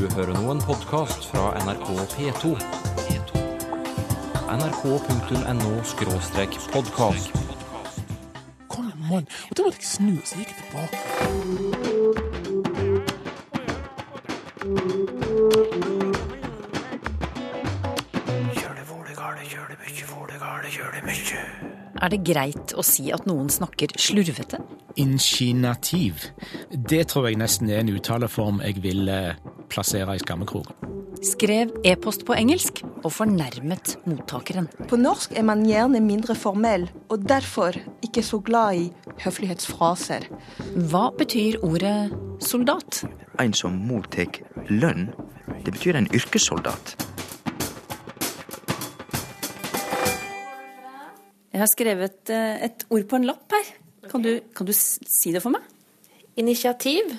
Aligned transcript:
Du 0.00 0.08
hører 0.16 0.32
nå 0.32 0.48
en 0.48 0.62
podkast 0.64 1.28
fra 1.28 1.52
NRK 1.60 1.92
P2. 2.14 2.56
nrk.no-podkast. 4.48 7.28
Kom 8.72 9.12
an! 9.12 9.28
Og 9.50 9.54
da 9.58 9.62
måtte 9.66 9.76
jeg 9.76 9.84
snu, 9.90 10.16
så 10.24 10.40
gikk 10.40 10.50
jeg 10.54 10.58
tilbake. 10.62 10.98
Er 22.00 22.08
det 22.08 22.24
greit 22.24 22.72
å 22.72 22.80
si 22.80 23.12
at 23.12 23.28
noen 23.28 23.52
snakker 23.52 23.92
slurvete? 24.00 24.64
Inkinativ. 24.96 26.32
Det 26.72 27.12
tror 27.12 27.28
jeg 27.28 27.36
nesten 27.44 27.68
er 27.68 27.84
en 27.84 27.92
uttaleform 27.92 28.64
jeg 28.64 28.80
vil 28.80 29.04
eh, 29.12 29.36
plassere 29.70 30.16
i 30.16 30.22
skammekroken. 30.22 30.90
Skrev 31.20 31.74
e-post 31.84 32.22
på 32.24 32.32
engelsk 32.32 32.80
og 33.02 33.10
fornærmet 33.12 33.98
mottakeren. 34.08 34.70
På 34.88 34.96
norsk 34.96 35.34
er 35.36 35.44
man 35.44 35.66
gjerne 35.68 36.00
mindre 36.00 36.36
formell, 36.38 36.86
og 37.12 37.26
derfor 37.28 37.76
ikke 38.04 38.24
så 38.24 38.40
glad 38.40 38.80
i 38.80 38.86
høflighetsfraser. 39.20 40.30
Hva 40.88 41.10
betyr 41.18 41.60
ordet 41.66 42.08
soldat? 42.40 43.02
En 43.40 43.52
som 43.56 43.76
mottar 43.84 44.40
lønn, 44.72 45.10
det 45.64 45.76
betyr 45.76 46.00
en 46.00 46.08
yrkessoldat. 46.16 46.96
Jeg 51.50 51.66
har 51.66 51.68
skrevet 51.74 52.30
eh, 52.32 52.64
et 52.64 52.86
ord 52.88 53.04
på 53.10 53.18
en 53.18 53.26
lapp 53.28 53.52
her. 53.52 53.74
Kan 54.08 54.22
du, 54.24 54.38
kan 54.56 54.64
du 54.64 54.72
si 54.72 55.34
det 55.34 55.42
for 55.44 55.52
meg? 55.52 55.66
Initiativ. 56.40 57.10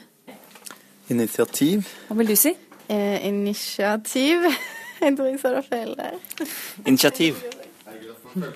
Initiativ. 1.12 1.88
Hva 2.08 2.20
vil 2.22 2.32
du 2.32 2.38
si? 2.40 2.54
Eh, 2.92 3.28
initiativ. 3.28 4.48
Jeg 5.02 5.18
tror 5.18 5.32
jeg 5.32 5.40
sa 5.42 5.50
det 5.56 5.64
feil 5.66 5.96
der. 5.98 6.18
Initiativ. 6.86 7.40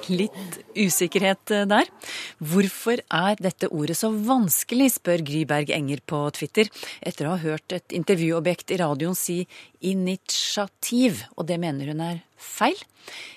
Litt 0.07 0.59
usikkerhet 0.77 1.51
eh, 1.51 1.63
der. 1.67 1.89
Hvorfor 2.37 3.01
er 3.01 3.39
dette 3.41 3.71
ordet 3.73 3.97
så 3.97 4.11
vanskelig, 4.13 4.91
spør 4.99 5.23
Gryberg 5.25 5.73
Enger 5.73 6.03
på 6.05 6.21
Twitter, 6.37 6.69
etter 7.01 7.27
å 7.27 7.33
ha 7.33 7.41
hørt 7.41 7.75
et 7.75 7.95
intervjuobjekt 7.97 8.75
i 8.75 8.79
radioen 8.83 9.17
si 9.17 9.41
initiativ, 9.81 11.25
og 11.35 11.49
det 11.49 11.57
mener 11.63 11.91
hun 11.91 12.03
er 12.05 12.21
feil. 12.37 12.77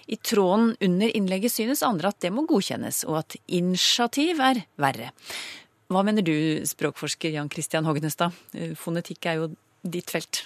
I 0.06 0.20
tråden 0.20 0.74
under 0.84 1.16
innlegget 1.16 1.56
synes 1.56 1.84
andre 1.86 2.12
at 2.12 2.20
det 2.24 2.34
må 2.34 2.44
godkjennes, 2.48 3.02
og 3.08 3.22
at 3.24 3.38
initiativ 3.46 4.44
er 4.44 4.62
verre. 4.80 5.10
Hva 5.88 6.02
mener 6.04 6.20
du, 6.20 6.36
språkforsker 6.68 7.32
Jan 7.32 7.48
Christian 7.48 7.86
Hognestad? 7.88 8.36
Eh, 8.52 8.74
Fonetikk 8.76 9.24
er 9.30 9.38
jo 9.40 9.46
ditt 9.88 10.12
felt. 10.12 10.44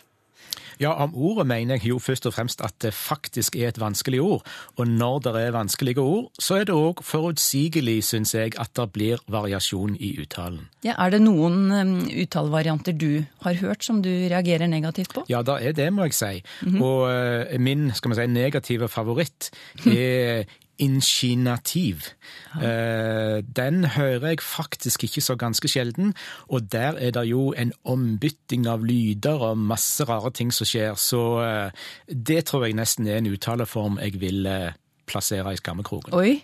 Ja, 0.79 0.93
om 1.03 1.15
ordet 1.19 1.47
mener 1.51 1.79
jeg 1.79 1.91
jo 1.91 1.99
først 2.03 2.27
og 2.27 2.35
fremst 2.37 2.63
at 2.63 2.77
det 2.83 2.93
faktisk 2.95 3.57
er 3.59 3.73
et 3.73 3.81
vanskelig 3.83 4.21
ord. 4.23 4.47
Og 4.79 4.87
når 4.87 5.19
det 5.27 5.33
er 5.41 5.55
vanskelige 5.55 6.03
ord, 6.03 6.31
så 6.39 6.61
er 6.61 6.69
det 6.69 6.77
òg 6.79 7.03
forutsigelig, 7.07 7.99
syns 8.07 8.35
jeg, 8.35 8.55
at 8.59 8.71
det 8.79 8.89
blir 8.95 9.23
variasjon 9.31 9.99
i 9.99 10.15
uttalen. 10.23 10.65
Ja, 10.87 10.95
er 10.95 11.15
det 11.17 11.23
noen 11.27 11.61
um, 11.75 11.93
uttalevarianter 12.07 12.95
du 12.95 13.25
har 13.43 13.59
hørt 13.63 13.87
som 13.87 14.03
du 14.03 14.11
reagerer 14.11 14.71
negativt 14.71 15.15
på? 15.15 15.27
Ja, 15.31 15.43
det 15.47 15.59
er 15.61 15.79
det, 15.79 15.91
må 15.95 16.07
jeg 16.07 16.19
si. 16.19 16.35
Og 16.79 17.07
eh, 17.11 17.59
min 17.63 17.91
skal 17.95 18.15
man 18.15 18.23
si, 18.23 18.31
negative 18.31 18.91
favoritt 18.91 19.51
er 19.87 20.47
inskinativ. 20.83 22.11
Ja. 22.53 23.41
den 23.41 23.85
hører 23.85 24.27
jeg 24.29 24.43
faktisk 24.43 25.05
ikke 25.05 25.23
så 25.25 25.37
ganske 25.41 25.69
sjelden, 25.69 26.13
og 26.49 26.73
der 26.73 26.99
er 26.99 27.11
det 27.15 27.25
jo 27.31 27.53
en 27.57 27.73
ombytting 27.85 28.67
av 28.69 28.85
lyder 28.85 29.41
og 29.47 29.59
masse 29.59 30.05
rare 30.05 30.31
ting 30.35 30.53
som 30.53 30.69
skjer, 30.69 30.95
så 31.01 31.23
eh, 31.47 31.85
det 32.09 32.45
tror 32.51 32.67
jeg 32.67 32.77
nesten 32.77 33.07
er 33.07 33.21
en 33.21 33.31
uttaleform 33.33 34.01
jeg 34.03 34.21
vil 34.21 34.47
eh, 34.47 34.73
plassere 35.07 35.55
i 35.55 35.61
skammekroken. 35.61 36.15
Oi, 36.19 36.43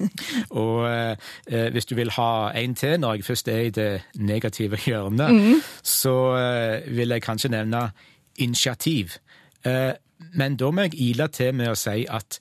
Og 0.62 0.88
eh, 0.88 1.70
hvis 1.72 1.86
du 1.86 1.94
vil 1.94 2.10
ha 2.16 2.50
en 2.56 2.74
til, 2.74 3.00
når 3.00 3.14
jeg 3.14 3.24
først 3.24 3.48
er 3.48 3.58
i 3.58 3.70
det 3.70 4.02
negative 4.14 4.76
hjørnet, 4.76 5.62
så 5.82 6.14
eh, 6.36 6.96
vil 6.96 7.08
jeg 7.08 7.22
kanskje 7.22 7.52
nevne 7.52 7.90
initiativ. 8.36 9.18
Eh, 9.66 9.92
men 10.34 10.56
da 10.56 10.70
må 10.70 10.88
jeg 10.88 10.94
ile 11.00 11.28
til 11.28 11.54
med 11.54 11.72
å 11.72 11.78
si 11.78 12.06
at 12.08 12.40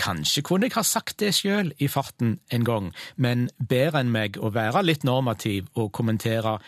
kanskje 0.00 0.44
kunne 0.46 0.68
jeg 0.68 0.76
ha 0.76 0.84
sagt 0.86 1.18
det 1.22 1.32
sjøl 1.36 1.72
i 1.82 1.88
farten 1.90 2.38
en 2.52 2.66
gang, 2.66 2.92
men 3.16 3.48
bedre 3.58 4.02
enn 4.02 4.12
meg 4.14 4.38
å 4.38 4.52
være 4.54 4.84
litt 4.86 5.06
normativ 5.08 5.68
og 5.74 5.92
kommentere 5.96 6.58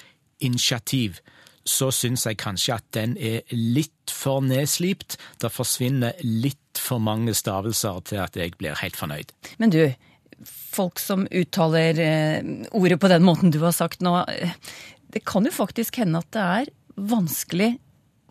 initiativ, 0.45 1.21
så 1.65 1.89
syns 1.95 2.27
jeg 2.29 2.39
kanskje 2.43 2.77
at 2.77 2.87
den 2.97 3.15
er 3.17 3.41
litt 3.51 4.13
for 4.13 4.45
nedslipt. 4.45 5.17
Det 5.41 5.53
forsvinner 5.53 6.19
litt 6.21 6.81
for 6.81 7.01
mange 7.01 7.33
stavelser 7.37 8.03
til 8.11 8.21
at 8.25 8.37
jeg 8.37 8.57
blir 8.61 8.77
helt 8.83 8.99
fornøyd. 9.01 9.33
Men 9.63 9.73
du, 9.73 9.81
folk 10.45 11.01
som 11.01 11.25
uttaler 11.31 12.01
eh, 12.03 12.51
ordet 12.77 13.01
på 13.01 13.11
den 13.13 13.25
måten 13.25 13.55
du 13.55 13.63
har 13.65 13.73
sagt 13.77 14.05
nå, 14.05 14.19
eh, 14.29 14.53
det 15.15 15.25
kan 15.25 15.47
jo 15.47 15.55
faktisk 15.55 16.03
hende 16.03 16.21
at 16.21 16.31
det 16.35 16.45
er 16.45 16.73
vanskelig 16.95 17.75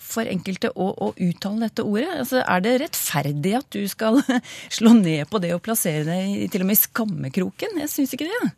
for 0.04 0.28
enkelte 0.30 0.70
å, 0.76 0.90
å 0.92 1.10
uttale 1.24 1.68
dette 1.68 1.86
ordet. 1.88 2.10
Altså, 2.20 2.42
er 2.44 2.64
det 2.64 2.74
rettferdig 2.84 3.54
at 3.58 3.70
du 3.74 3.82
skal 3.90 4.20
slå 4.78 4.94
ned 4.98 5.26
på 5.32 5.42
det 5.44 5.54
og 5.56 5.64
plassere 5.66 6.04
deg 6.08 6.52
til 6.54 6.66
og 6.66 6.70
med 6.70 6.78
i 6.78 6.82
skammekroken? 6.82 7.80
Jeg 7.84 7.92
syns 7.92 8.16
ikke 8.16 8.30
det. 8.30 8.52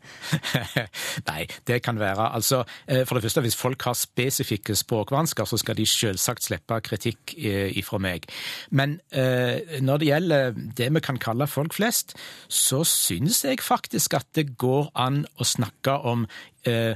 Nei, 1.30 1.46
det 1.70 1.82
kan 1.86 2.00
være. 2.02 2.30
Altså, 2.38 2.64
eh, 2.88 3.04
for 3.08 3.18
det 3.18 3.28
første, 3.28 3.46
hvis 3.46 3.60
folk 3.60 3.88
har 3.88 3.98
spesifikke 4.00 4.76
språkvansker, 4.78 5.48
så 5.50 5.62
skal 5.62 5.80
de 5.80 5.88
selvsagt 5.90 6.48
slippe 6.48 6.80
kritikk 6.86 7.36
eh, 7.38 7.70
ifra 7.80 8.02
meg. 8.02 8.28
Men 8.76 9.00
eh, 9.16 9.80
når 9.86 10.02
det 10.02 10.12
gjelder 10.12 10.62
det 10.78 10.92
vi 10.96 11.04
kan 11.06 11.22
kalle 11.22 11.48
folk 11.50 11.76
flest, 11.78 12.16
så 12.48 12.84
syns 12.88 13.44
jeg 13.46 13.64
faktisk 13.64 14.18
at 14.18 14.28
det 14.38 14.52
går 14.60 14.92
an 15.00 15.24
å 15.40 15.48
snakke 15.48 16.00
om 16.08 16.26
eh, 16.68 16.96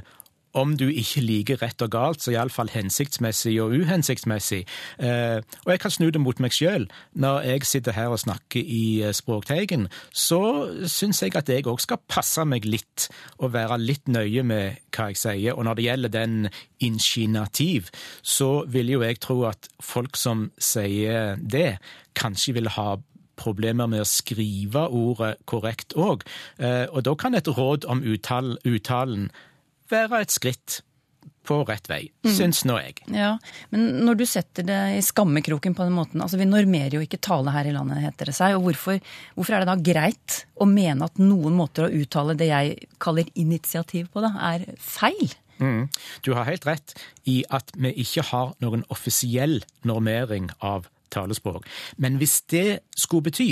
om 0.52 0.74
du 0.76 0.88
ikke 0.88 1.22
liker 1.22 1.60
rett 1.62 1.82
og 1.84 1.92
galt, 1.94 2.22
så 2.22 2.32
iallfall 2.34 2.70
hensiktsmessig 2.72 3.54
og 3.62 3.74
uhensiktsmessig. 3.78 4.64
Eh, 4.98 5.38
og 5.64 5.72
jeg 5.72 5.82
kan 5.82 5.94
snu 5.94 6.08
det 6.10 6.22
mot 6.22 6.40
meg 6.42 6.54
sjøl. 6.54 6.88
Når 7.14 7.44
jeg 7.46 7.68
sitter 7.70 7.94
her 7.94 8.14
og 8.14 8.22
snakker 8.22 8.62
i 8.62 8.84
eh, 9.04 9.14
Språkteigen, 9.14 9.88
så 10.10 10.42
syns 10.90 11.22
jeg 11.22 11.36
at 11.38 11.50
jeg 11.50 11.68
òg 11.70 11.82
skal 11.82 12.02
passe 12.10 12.44
meg 12.48 12.66
litt 12.66 13.08
og 13.38 13.54
være 13.54 13.78
litt 13.82 14.10
nøye 14.10 14.42
med 14.46 14.80
hva 14.94 15.10
jeg 15.10 15.20
sier. 15.22 15.54
Og 15.54 15.66
når 15.68 15.78
det 15.78 15.86
gjelder 15.86 16.14
den 16.16 16.40
inskinativ, 16.82 17.92
så 18.22 18.64
vil 18.66 18.96
jo 18.96 19.04
jeg 19.06 19.20
tro 19.22 19.44
at 19.50 19.70
folk 19.82 20.18
som 20.18 20.48
sier 20.58 21.38
det, 21.38 21.78
kanskje 22.18 22.56
vil 22.58 22.72
ha 22.74 22.96
problemer 23.40 23.88
med 23.88 24.02
å 24.02 24.08
skrive 24.08 24.82
ordet 24.92 25.38
korrekt 25.48 25.94
òg. 25.96 26.26
Og 26.60 26.98
da 27.06 27.14
kan 27.16 27.32
et 27.38 27.48
råd 27.48 27.86
om 27.88 28.02
uttal, 28.04 28.58
uttalen 28.68 29.30
være 29.90 30.22
et 30.24 30.34
skritt 30.34 30.80
på 31.50 31.56
rett 31.66 31.88
vei, 31.90 32.00
syns 32.36 32.62
nå 32.68 32.76
jeg. 32.78 33.00
Ja, 33.16 33.32
Men 33.72 34.04
når 34.04 34.20
du 34.20 34.24
setter 34.28 34.66
det 34.66 34.78
i 34.98 35.02
skammekroken 35.02 35.74
på 35.74 35.86
den 35.86 35.96
måten 35.96 36.22
altså 36.22 36.38
Vi 36.38 36.46
normerer 36.46 36.98
jo 36.98 37.02
ikke 37.02 37.20
tale 37.22 37.54
her 37.54 37.66
i 37.66 37.72
landet, 37.74 38.02
heter 38.04 38.30
det 38.30 38.36
seg. 38.36 38.54
og 38.58 38.68
hvorfor, 38.68 39.00
hvorfor 39.34 39.56
er 39.56 39.64
det 39.64 39.70
da 39.72 39.78
greit 39.90 40.40
å 40.60 40.68
mene 40.68 41.08
at 41.08 41.18
noen 41.18 41.56
måter 41.56 41.88
å 41.88 42.02
uttale 42.02 42.36
det 42.38 42.50
jeg 42.52 42.76
kaller 43.02 43.30
initiativ 43.34 44.12
på, 44.12 44.22
da, 44.24 44.34
er 44.52 44.68
feil? 44.78 45.32
Mm. 45.60 45.88
Du 46.24 46.32
har 46.36 46.48
helt 46.48 46.68
rett 46.68 46.94
i 47.28 47.40
at 47.52 47.72
vi 47.76 47.92
ikke 48.04 48.24
har 48.30 48.54
noen 48.64 48.84
offisiell 48.92 49.60
normering 49.88 50.48
av 50.60 50.88
talespråk. 51.12 51.66
Men 51.96 52.20
hvis 52.20 52.40
det 52.52 52.80
skulle 52.96 53.28
bety 53.28 53.50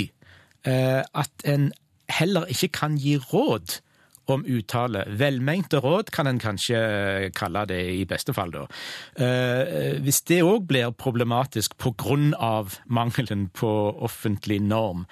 eh, 0.65 1.03
at 1.03 1.45
en 1.45 1.69
heller 2.09 2.49
ikke 2.49 2.71
kan 2.79 2.97
gi 2.97 3.17
råd 3.29 3.79
om 4.33 4.45
uttale. 4.45 5.05
Velmente 5.19 5.79
råd 5.83 6.11
kan 6.15 6.27
en 6.29 6.39
kanskje 6.41 7.31
kalle 7.37 7.65
det 7.69 7.79
i 7.93 8.05
beste 8.09 8.33
fall, 8.35 8.51
da. 8.53 8.65
Eh, 9.19 9.99
hvis 10.03 10.21
det 10.29 10.41
òg 10.45 10.67
blir 10.69 10.91
problematisk 10.91 11.75
av 12.39 12.79
mangelen 12.87 13.49
på 13.49 13.69
offentlig 14.01 14.61
norm, 14.61 15.05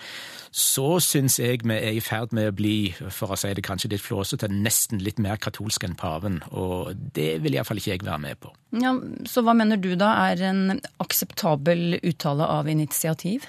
så 0.52 1.00
syns 1.00 1.40
jeg 1.40 1.64
vi 1.64 1.76
er 1.76 1.98
i 1.98 2.02
ferd 2.02 2.34
med 2.34 2.52
å 2.52 2.56
bli, 2.56 2.94
for 3.10 3.34
å 3.34 3.38
si 3.38 3.54
det 3.54 3.66
kanskje 3.66 3.92
litt 3.92 4.02
flåsete, 4.02 4.48
nesten 4.50 5.00
litt 5.04 5.20
mer 5.20 5.38
katolsk 5.38 5.84
enn 5.84 5.96
paven. 5.96 6.42
Og 6.52 6.94
det 7.14 7.42
vil 7.44 7.58
iallfall 7.58 7.78
ikke 7.78 7.96
jeg 7.96 8.06
være 8.06 8.24
med 8.24 8.40
på. 8.40 8.54
Ja, 8.82 8.96
Så 9.26 9.44
hva 9.44 9.54
mener 9.56 9.78
du 9.78 9.96
da 9.96 10.14
er 10.32 10.42
en 10.50 10.82
akseptabel 11.00 12.00
uttale 12.04 12.46
av 12.46 12.68
initiativ? 12.68 13.48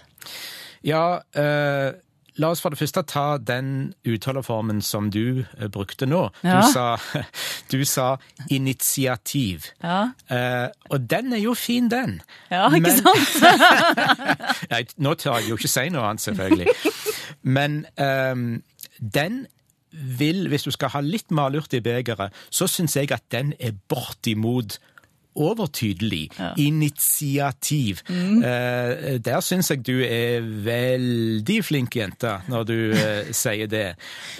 Ja, 0.86 1.20
eh, 1.34 1.92
La 2.38 2.50
oss 2.54 2.60
for 2.62 2.70
det 2.70 2.78
første 2.78 3.02
ta 3.10 3.24
den 3.42 3.92
uttaleformen 4.06 4.78
som 4.84 5.08
du 5.10 5.40
eh, 5.58 5.66
brukte 5.74 6.06
nå. 6.06 6.28
Ja. 6.46 6.60
Du, 6.60 6.68
sa, 6.72 6.84
du 7.72 7.80
sa 7.84 8.08
initiativ. 8.54 9.66
Ja, 9.82 10.10
Eh, 10.28 10.68
og 10.90 11.06
den 11.10 11.32
er 11.32 11.40
jo 11.42 11.54
fin, 11.54 11.88
den. 11.90 12.20
ja 12.50 12.66
ikke 12.68 12.80
Men- 12.80 13.02
sant? 13.02 13.28
Nei, 14.72 14.82
nå 14.96 15.14
tør 15.18 15.38
jeg 15.40 15.48
jo 15.50 15.56
ikke 15.58 15.70
si 15.72 15.86
noe 15.92 16.04
annet, 16.08 16.22
selvfølgelig. 16.22 16.74
Men 17.42 17.78
um, 17.98 18.44
den 19.00 19.46
vil, 20.18 20.46
hvis 20.52 20.66
du 20.68 20.70
skal 20.74 20.92
ha 20.92 21.00
litt 21.00 21.30
malurt 21.34 21.72
i 21.74 21.80
begeret, 21.80 22.34
så 22.52 22.68
syns 22.68 22.96
jeg 22.96 23.10
at 23.14 23.24
den 23.32 23.54
er 23.58 23.72
bortimot 23.88 24.78
overtydelig. 25.38 26.28
Initiativ. 26.58 28.02
Eh, 28.08 29.18
der 29.24 29.40
syns 29.44 29.70
jeg 29.70 29.84
du 29.86 30.00
er 30.04 30.44
veldig 30.64 31.58
flink 31.64 31.96
jente 31.96 32.34
når 32.48 32.68
du 32.68 32.76
eh, 32.92 33.30
sier 33.42 33.70
det. 33.70 33.86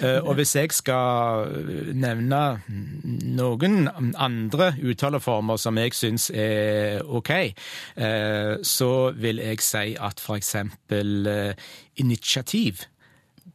Eh, 0.03 0.19
og 0.19 0.35
hvis 0.39 0.55
jeg 0.55 0.73
skal 0.75 1.49
nevne 1.95 2.43
noen 3.39 3.89
andre 4.17 4.73
uttaleformer 4.83 5.59
som 5.61 5.79
jeg 5.81 5.95
syns 5.97 6.29
er 6.33 7.01
OK, 7.07 7.33
eh, 7.39 8.53
så 8.63 8.93
vil 9.15 9.43
jeg 9.43 9.65
si 9.65 9.97
at 9.99 10.23
eksempel 10.39 11.27
eh, 11.27 11.53
initiativ 11.97 12.85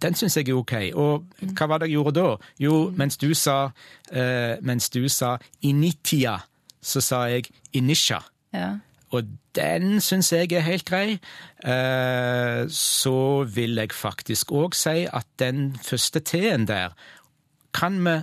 den 0.03 0.15
syns 0.19 0.37
jeg 0.37 0.49
er 0.49 0.59
OK. 0.59 0.75
Og 0.95 1.25
hva 1.55 1.69
var 1.71 1.81
det 1.81 1.89
jeg 1.89 1.99
gjorde 1.99 2.17
da? 2.19 2.33
Jo, 2.61 2.91
mens 2.97 3.17
du 3.21 3.31
sa, 3.39 3.71
eh, 4.11 4.57
mens 4.63 4.91
du 4.91 5.09
sa 5.09 5.37
initia, 5.63 6.39
så 6.85 7.03
sa 7.05 7.25
jeg 7.33 7.49
inisha. 7.77 8.21
Ja. 8.55 8.77
Og 9.15 9.31
den 9.55 10.01
syns 10.03 10.33
jeg 10.35 10.53
er 10.53 10.65
helt 10.67 10.87
grei. 10.89 11.19
Eh, 11.65 12.65
så 12.69 13.19
vil 13.55 13.79
jeg 13.79 13.95
faktisk 13.95 14.53
òg 14.55 14.77
si 14.79 15.05
at 15.07 15.29
den 15.41 15.73
første 15.83 16.21
T-en 16.21 16.67
der 16.71 16.97
kan 17.75 17.99
vi 18.05 18.21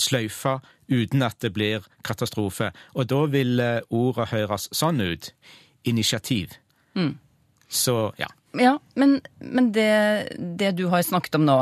sløyfe 0.00 0.58
uten 0.90 1.22
at 1.22 1.38
det 1.44 1.52
blir 1.54 1.86
katastrofe. 2.04 2.72
Og 2.96 3.08
da 3.12 3.24
vil 3.30 3.60
eh, 3.60 3.80
ordet 3.90 4.30
høres 4.32 4.68
sånn 4.72 5.00
ut. 5.00 5.32
Initiativ. 5.88 6.56
Så 7.70 7.96
ja. 8.18 8.28
Ja, 8.58 8.74
men, 8.98 9.20
men 9.38 9.70
det, 9.72 10.34
det 10.58 10.72
du 10.74 10.88
har 10.90 11.04
snakket 11.06 11.36
om 11.38 11.44
nå, 11.46 11.56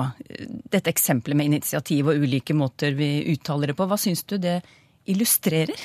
dette 0.73 0.89
eksempelet 0.89 1.37
med 1.37 1.51
initiativ 1.51 2.09
og 2.09 2.23
ulike 2.25 2.57
måter 2.57 2.97
vi 2.97 3.27
uttaler 3.35 3.71
det 3.71 3.77
på, 3.77 3.87
hva 3.91 3.99
syns 4.01 4.25
du 4.25 4.39
det 4.41 4.63
illustrerer? 5.09 5.77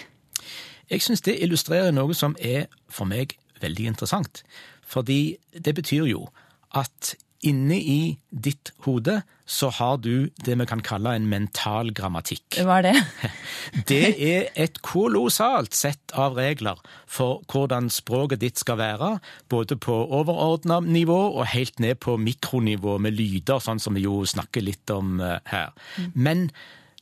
Jeg 0.92 1.06
syns 1.06 1.24
det 1.26 1.40
illustrerer 1.44 1.94
noe 1.96 2.16
som 2.18 2.36
er 2.40 2.68
for 2.92 3.10
meg 3.10 3.38
veldig 3.64 3.92
interessant. 3.94 4.44
Fordi 4.84 5.38
det 5.56 5.76
betyr 5.76 6.08
jo 6.10 6.28
at 6.76 7.16
inne 7.44 7.78
i 7.78 8.02
ditt 8.32 8.72
hode 8.86 9.22
så 9.46 9.68
har 9.76 9.98
du 10.00 10.30
det 10.46 10.56
vi 10.60 10.66
kan 10.68 10.82
kalle 10.86 11.12
en 11.18 11.26
mental 11.28 11.92
grammatikk. 11.96 12.62
Hva 12.64 12.80
er 12.80 12.86
det? 12.88 13.32
Det 13.90 14.14
er 14.24 14.48
et 14.60 14.80
kolossalt 14.86 15.76
sett 15.76 16.14
av 16.20 16.38
regler 16.40 16.80
for 17.10 17.42
hvordan 17.52 17.90
språket 17.92 18.42
ditt 18.44 18.62
skal 18.62 18.80
være, 18.80 19.10
både 19.52 19.78
på 19.80 19.96
overordna 20.16 20.80
nivå 20.84 21.20
og 21.34 21.50
helt 21.52 21.84
ned 21.84 22.00
på 22.04 22.16
mikronivå 22.20 22.98
med 23.04 23.18
lyder, 23.20 23.60
sånn 23.64 23.82
som 23.84 24.00
vi 24.00 24.06
jo 24.06 24.22
snakker 24.28 24.64
litt 24.64 24.94
om 24.94 25.20
eh, 25.24 25.40
her. 25.52 25.76
Men 26.14 26.50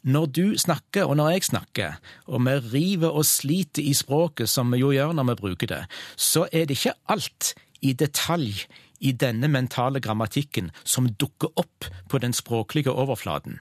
når 0.03 0.25
du 0.33 0.45
snakker, 0.57 1.05
og 1.05 1.17
når 1.17 1.29
jeg 1.35 1.43
snakker, 1.43 1.97
og 2.25 2.45
vi 2.45 2.55
river 2.73 3.09
og 3.09 3.25
sliter 3.25 3.83
i 3.83 3.93
språket, 3.93 4.49
som 4.49 4.71
vi 4.73 4.81
jo 4.81 4.91
gjør 4.95 5.13
når 5.13 5.29
vi 5.31 5.35
bruker 5.41 5.67
det, 5.67 5.81
så 6.15 6.47
er 6.51 6.65
det 6.65 6.79
ikke 6.79 6.97
alt 7.09 7.53
i 7.81 7.93
detalj 7.93 8.65
i 9.01 9.11
denne 9.17 9.49
mentale 9.49 10.01
grammatikken 10.01 10.69
som 10.83 11.09
dukker 11.09 11.49
opp 11.57 11.87
på 12.09 12.19
den 12.21 12.33
språklige 12.37 12.93
overflaten. 12.93 13.57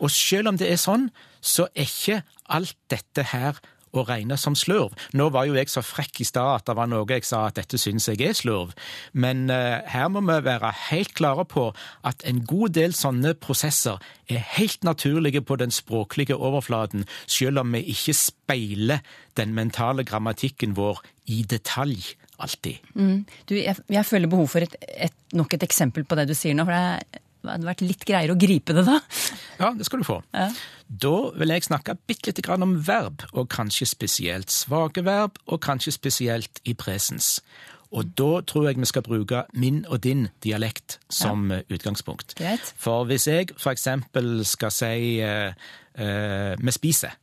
Og 0.00 0.10
selv 0.10 0.48
om 0.48 0.60
det 0.60 0.70
er 0.72 0.80
sånn, 0.80 1.10
så 1.40 1.68
er 1.74 1.88
ikke 1.88 2.22
alt 2.48 2.76
dette 2.90 3.26
her 3.32 3.60
å 3.92 4.04
regne 4.08 4.38
som 4.40 4.56
slurv. 4.58 4.94
Nå 5.16 5.28
var 5.34 5.48
jo 5.48 5.56
jeg 5.58 5.70
så 5.72 5.82
frekk 5.84 6.22
i 6.22 6.28
stad 6.28 6.60
at 6.60 6.68
det 6.68 6.76
var 6.78 6.90
noe 6.90 7.06
jeg 7.08 7.26
sa 7.26 7.46
at 7.48 7.58
dette 7.58 7.80
syns 7.80 8.08
jeg 8.10 8.22
er 8.24 8.36
slurv, 8.36 8.74
men 9.12 9.48
eh, 9.52 9.80
her 9.88 10.08
må 10.12 10.22
vi 10.26 10.38
være 10.48 10.72
helt 10.88 11.14
klare 11.18 11.46
på 11.48 11.68
at 12.08 12.24
en 12.28 12.42
god 12.48 12.76
del 12.78 12.96
sånne 12.96 13.34
prosesser 13.40 14.00
er 14.28 14.44
helt 14.58 14.84
naturlige 14.84 15.42
på 15.42 15.56
den 15.60 15.72
språklige 15.74 16.36
overflaten, 16.36 17.06
selv 17.26 17.62
om 17.64 17.76
vi 17.76 17.84
ikke 17.94 18.16
speiler 18.16 19.04
den 19.38 19.54
mentale 19.56 20.04
grammatikken 20.04 20.76
vår 20.76 21.00
i 21.32 21.42
detalj 21.48 22.14
alltid. 22.38 22.84
Du, 23.48 23.56
jeg, 23.56 23.76
jeg 23.90 24.06
føler 24.06 24.30
behov 24.30 24.50
for 24.50 24.64
et, 24.64 24.76
et, 25.08 25.14
nok 25.36 25.56
et 25.56 25.64
eksempel 25.66 26.06
på 26.06 26.18
det 26.18 26.28
du 26.30 26.36
sier 26.38 26.56
nå, 26.56 26.66
for 26.68 26.76
det 26.76 27.24
hadde 27.46 27.68
vært 27.68 27.84
litt 27.84 28.04
greiere 28.08 28.34
å 28.34 28.40
gripe 28.40 28.74
det 28.76 28.84
da. 28.88 28.98
Ja, 29.58 29.72
det 29.76 29.86
skal 29.88 30.02
du 30.02 30.06
få. 30.08 30.20
Ja. 30.34 30.48
Da 30.88 31.14
vil 31.38 31.52
jeg 31.52 31.66
snakke 31.66 31.96
bitte 32.08 32.30
lite 32.30 32.44
grann 32.46 32.64
om 32.64 32.76
verb, 32.86 33.24
og 33.32 33.50
kanskje 33.52 33.88
spesielt 33.90 34.52
svake 34.54 35.04
verb, 35.06 35.38
og 35.46 35.60
kanskje 35.64 35.94
spesielt 35.94 36.62
i 36.64 36.74
presens. 36.78 37.38
Og 37.88 38.10
da 38.20 38.42
tror 38.44 38.68
jeg 38.68 38.80
vi 38.80 38.88
skal 38.88 39.04
bruke 39.06 39.44
min 39.56 39.84
og 39.88 40.02
din 40.04 40.26
dialekt 40.44 40.98
som 41.08 41.48
ja. 41.52 41.62
utgangspunkt. 41.72 42.34
Greit. 42.36 42.74
For 42.76 43.08
hvis 43.08 43.26
jeg 43.26 43.54
eksempel 43.56 44.44
skal 44.44 44.74
si 44.74 45.22
uh, 45.24 45.54
uh, 45.96 46.52
vi 46.60 46.74
spiser, 46.76 47.16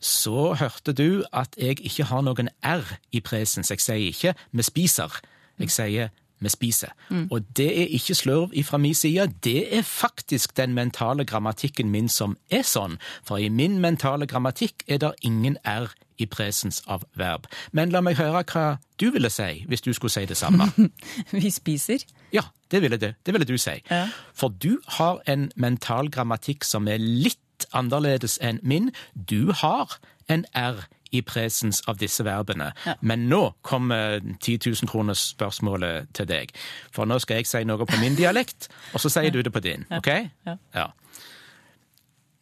så 0.00 0.54
hørte 0.54 0.92
du 0.92 1.24
at 1.32 1.56
jeg 1.58 1.80
ikke 1.80 2.04
har 2.04 2.22
noen 2.22 2.48
R 2.62 2.86
i 3.12 3.20
presens. 3.20 3.70
Jeg 3.72 3.82
sier 3.82 4.12
ikke 4.12 4.34
vi 4.52 4.62
spiser, 4.62 5.20
jeg 5.58 5.72
sier 5.72 6.12
vi 6.46 6.54
spiser. 6.54 6.94
Og 7.30 7.44
det 7.56 7.68
er 7.82 7.92
ikke 7.98 8.14
slurv 8.14 8.54
ifra 8.54 8.78
min 8.78 8.94
side, 8.94 9.26
det 9.44 9.76
er 9.78 9.82
faktisk 9.82 10.56
den 10.56 10.74
mentale 10.74 11.24
grammatikken 11.24 11.90
min 11.90 12.08
som 12.08 12.36
er 12.50 12.62
sånn. 12.62 12.98
For 13.26 13.42
i 13.42 13.48
min 13.48 13.80
mentale 13.82 14.26
grammatikk 14.26 14.86
er 14.88 15.02
det 15.02 15.14
ingen 15.26 15.58
R 15.64 15.90
i 16.18 16.26
presens 16.26 16.82
av 16.88 17.04
verb. 17.16 17.46
Men 17.72 17.92
la 17.92 18.00
meg 18.00 18.16
høre 18.20 18.44
hva 18.48 18.66
du 19.00 19.10
ville 19.12 19.30
si 19.32 19.64
hvis 19.68 19.84
du 19.84 19.92
skulle 19.92 20.14
si 20.14 20.24
det 20.28 20.38
samme. 20.38 20.70
Vi 21.32 21.50
spiser. 21.50 22.04
Ja, 22.32 22.46
det 22.70 22.82
ville, 22.82 22.96
det. 22.96 23.14
Det 23.26 23.34
ville 23.34 23.48
du 23.48 23.56
si. 23.58 23.78
Ja. 23.90 24.06
For 24.34 24.48
du 24.48 24.78
har 24.98 25.20
en 25.26 25.50
mental 25.56 26.10
grammatikk 26.10 26.64
som 26.64 26.88
er 26.88 27.02
litt 27.02 27.68
annerledes 27.76 28.38
enn 28.44 28.60
min. 28.62 28.92
Du 29.14 29.52
har 29.52 29.98
en 30.28 30.44
R 30.54 30.86
i 31.16 31.22
presens 31.26 31.80
av 31.90 31.98
disse 32.00 32.24
verbene. 32.26 32.70
Men 33.00 33.26
nå 33.30 33.40
kommer 33.66 34.20
10 34.20 34.58
000 34.68 34.90
kroners 34.90 35.22
spørsmålet 35.32 36.12
til 36.16 36.28
deg. 36.30 36.52
For 36.94 37.08
nå 37.08 37.18
skal 37.24 37.40
jeg 37.40 37.48
si 37.50 37.64
noe 37.68 37.88
på 37.88 37.98
min 38.02 38.16
dialekt, 38.18 38.68
og 38.94 39.02
så 39.02 39.12
sier 39.12 39.32
du 39.34 39.40
det 39.42 39.52
på 39.54 39.62
din. 39.64 39.86
OK? 39.96 40.12
Ja. 40.46 40.56
Ja. 40.76 40.86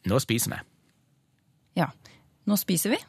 Nå 0.05 0.19
spiser 0.21 0.53
vi. 0.55 0.59
Ja. 1.81 1.89
Nå 2.45 2.57
spiser 2.61 2.93
vi. 2.93 2.99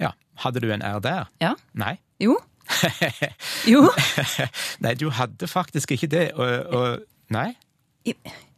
Ja. 0.00 0.14
Hadde 0.44 0.62
du 0.64 0.70
en 0.72 0.82
R 0.82 0.98
der? 1.04 1.28
Ja. 1.42 1.54
Nei. 1.78 1.96
Jo. 2.22 2.38
Jo. 3.66 3.88
Nei, 4.84 4.94
du 4.98 5.08
hadde 5.14 5.48
faktisk 5.50 5.92
ikke 5.94 6.08
det. 6.10 6.28
Og, 6.38 6.74
og 6.74 7.32
Nei. 7.32 7.52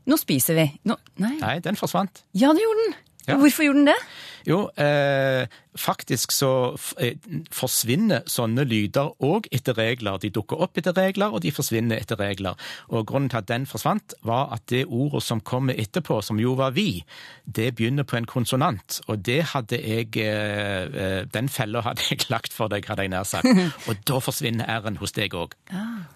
Nå 0.08 0.16
spiser 0.20 0.56
vi. 0.58 0.64
Nå, 0.88 0.96
nei. 1.20 1.34
Nei, 1.40 1.56
den 1.64 1.76
forsvant. 1.80 2.24
Ja, 2.36 2.52
det 2.56 2.64
gjorde 2.64 2.84
den. 2.86 2.94
Ja. 3.28 3.36
Hvorfor 3.40 3.64
gjorde 3.64 3.78
den 3.78 3.92
det? 3.92 4.00
Jo, 4.44 4.66
eh, 4.76 5.46
faktisk 5.80 6.32
så 6.36 6.76
eh, 7.00 7.16
forsvinner 7.52 8.26
sånne 8.28 8.66
lyder 8.68 9.14
òg 9.24 9.48
etter 9.54 9.76
regler. 9.78 10.18
De 10.20 10.28
dukker 10.34 10.60
opp 10.60 10.76
etter 10.76 10.92
regler, 10.96 11.32
og 11.32 11.40
de 11.40 11.52
forsvinner 11.54 12.02
etter 12.02 12.20
regler. 12.20 12.58
Og 12.92 13.06
grunnen 13.08 13.30
til 13.32 13.40
at 13.40 13.48
den 13.48 13.64
forsvant, 13.68 14.12
var 14.28 14.52
at 14.52 14.66
det 14.68 14.84
ordet 14.84 15.22
som 15.24 15.40
kommer 15.40 15.78
etterpå, 15.80 16.20
som 16.22 16.40
jo 16.40 16.52
var 16.60 16.76
vi, 16.76 17.04
det 17.48 17.72
begynner 17.78 18.04
på 18.04 18.20
en 18.20 18.28
konsonant. 18.28 19.00
Og 19.08 19.24
det 19.24 19.40
hadde 19.54 19.80
jeg 19.80 20.12
eh, 20.20 20.92
eh, 20.92 21.24
Den 21.32 21.48
fella 21.48 21.80
hadde 21.86 22.04
jeg 22.10 22.28
lagt 22.28 22.52
for 22.52 22.68
deg, 22.68 22.84
hadde 22.84 23.08
jeg 23.08 23.16
nær 23.16 23.24
sagt. 23.24 23.48
Og 23.88 23.96
da 24.04 24.20
forsvinner 24.20 24.68
r-en 24.68 25.00
hos 25.00 25.16
deg 25.16 25.32
òg. 25.32 25.56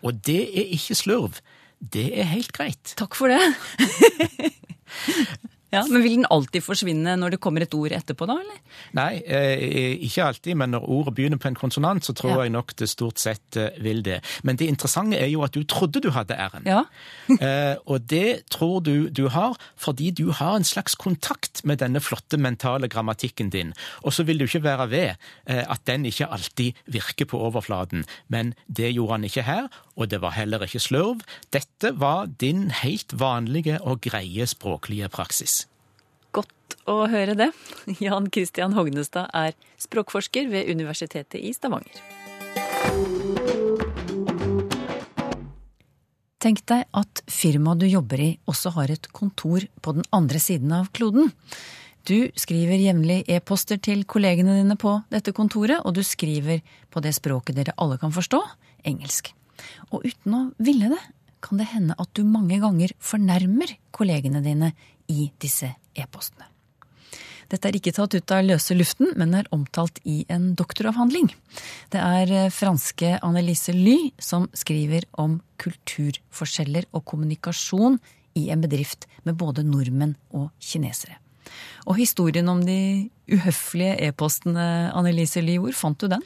Og 0.04 0.20
det 0.28 0.42
er 0.52 0.76
ikke 0.76 1.00
slurv. 1.00 1.40
Det 1.80 2.10
er 2.18 2.28
helt 2.28 2.52
greit. 2.52 2.92
Takk 2.98 3.16
for 3.16 3.32
det. 3.32 3.40
ja, 5.72 5.82
Men 5.90 6.02
vil 6.02 6.14
den 6.16 6.26
alltid 6.30 6.62
forsvinne 6.64 7.16
når 7.20 7.34
det 7.34 7.40
kommer 7.44 7.60
et 7.64 7.74
ord 7.76 7.92
etterpå, 7.92 8.26
da? 8.30 8.38
eller? 8.40 8.60
Nei, 8.96 9.22
eh, 9.26 9.98
ikke 10.06 10.24
alltid, 10.24 10.54
men 10.56 10.70
når 10.72 10.86
ordet 10.88 11.14
begynner 11.18 11.38
på 11.42 11.48
en 11.50 11.58
konsonant, 11.58 12.04
så 12.04 12.14
tror 12.16 12.30
Ja. 12.30 12.42
jeg 12.46 12.52
nok 12.54 12.74
det 12.76 12.88
stort 12.88 13.18
sett 13.18 13.56
eh, 13.56 13.70
vil 13.84 14.02
det. 14.02 14.20
Men 14.42 14.56
det 14.56 14.68
interessante 14.68 15.18
er 15.20 15.28
jo 15.28 15.42
at 15.44 15.52
du 15.52 15.62
trodde 15.64 16.00
du 16.00 16.10
hadde 16.10 16.34
r-en. 16.38 16.64
Ja. 16.66 16.84
eh, 17.40 17.76
og 17.86 18.06
det 18.08 18.46
tror 18.50 18.80
du 18.80 19.08
du 19.10 19.28
har 19.28 19.56
fordi 19.76 20.10
du 20.10 20.30
har 20.32 20.56
en 20.56 20.64
slags 20.64 20.94
kontakt 20.94 21.64
med 21.64 21.78
denne 21.78 22.00
flotte 22.00 22.38
mentale 22.40 22.88
grammatikken 22.88 23.50
din. 23.50 23.74
Og 24.02 24.12
så 24.12 24.24
vil 24.24 24.38
du 24.38 24.44
ikke 24.48 24.62
være 24.64 24.88
ved 24.90 25.08
eh, 25.46 25.64
at 25.68 25.84
den 25.86 26.06
ikke 26.08 26.26
alltid 26.32 26.72
virker 26.86 27.28
på 27.28 27.38
overflaten. 27.38 28.04
Men 28.28 28.54
det 28.68 28.94
gjorde 28.94 29.12
han 29.18 29.24
ikke 29.24 29.42
her, 29.42 29.68
og 29.96 30.08
det 30.10 30.20
var 30.22 30.30
heller 30.36 30.64
ikke 30.64 30.80
slurv. 30.80 31.20
Dette 31.52 31.92
var 32.00 32.26
din 32.40 32.70
helt 32.70 33.12
vanlige 33.20 33.80
og 33.82 34.00
greie 34.00 34.46
språklige 34.46 35.08
praksis. 35.08 35.67
Godt 36.34 36.76
å 36.88 37.02
høre 37.10 37.36
det. 37.38 37.50
Jan 38.04 38.28
Christian 38.32 38.76
Hognestad 38.76 39.30
er 39.36 39.56
språkforsker 39.80 40.48
ved 40.52 40.70
Universitetet 40.72 41.40
i 41.40 41.52
Stavanger. 41.56 42.02
Tenk 46.38 46.62
deg 46.70 46.86
at 46.94 47.22
firmaet 47.26 47.82
du 47.82 47.88
jobber 47.90 48.20
i 48.22 48.28
også 48.46 48.70
har 48.76 48.92
et 48.94 49.08
kontor 49.10 49.64
på 49.82 49.94
den 49.96 50.06
andre 50.14 50.38
siden 50.38 50.70
av 50.76 50.86
kloden. 50.94 51.32
Du 52.06 52.30
skriver 52.38 52.78
jevnlig 52.78 53.24
e-poster 53.28 53.80
til 53.82 54.04
kollegene 54.08 54.54
dine 54.60 54.76
på 54.80 54.94
dette 55.12 55.34
kontoret, 55.36 55.82
og 55.82 55.96
du 55.98 56.04
skriver 56.06 56.62
på 56.94 57.02
det 57.04 57.12
språket 57.18 57.58
dere 57.58 57.74
alle 57.76 57.98
kan 58.00 58.14
forstå, 58.14 58.38
engelsk. 58.86 59.32
Og 59.90 60.06
uten 60.06 60.36
å 60.38 60.42
ville 60.62 60.92
det, 60.94 61.02
kan 61.44 61.60
det 61.60 61.68
hende 61.74 61.98
at 61.98 62.14
du 62.14 62.22
mange 62.26 62.56
ganger 62.62 62.94
fornærmer 63.02 63.74
kollegene 63.94 64.40
dine 64.42 64.72
i 65.10 65.28
disse 65.42 65.74
e-postene. 65.98 66.46
Dette 67.48 67.70
er 67.70 67.78
ikke 67.78 67.94
tatt 67.96 68.12
ut 68.12 68.32
av 68.34 68.44
løse 68.44 68.74
luften, 68.76 69.14
men 69.16 69.32
er 69.32 69.48
omtalt 69.56 70.02
i 70.04 70.20
en 70.28 70.50
doktoravhandling. 70.58 71.30
Det 71.92 72.00
er 72.00 72.32
eh, 72.34 72.50
franske 72.52 73.14
Annelise 73.24 73.72
Ly 73.72 74.12
som 74.20 74.50
skriver 74.52 75.06
om 75.16 75.38
kulturforskjeller 75.62 76.90
og 76.92 77.06
kommunikasjon 77.08 77.96
i 78.36 78.50
en 78.52 78.60
bedrift 78.60 79.08
med 79.24 79.38
både 79.40 79.64
nordmenn 79.64 80.18
og 80.36 80.50
kinesere. 80.60 81.16
Og 81.88 81.96
historien 81.96 82.48
om 82.52 82.60
de 82.66 83.08
uhøflige 83.32 83.96
e-postene, 84.10 84.92
Annelise 84.92 85.40
Ly, 85.40 85.56
hvor 85.62 85.72
fant 85.72 86.04
du 86.04 86.12
den? 86.12 86.24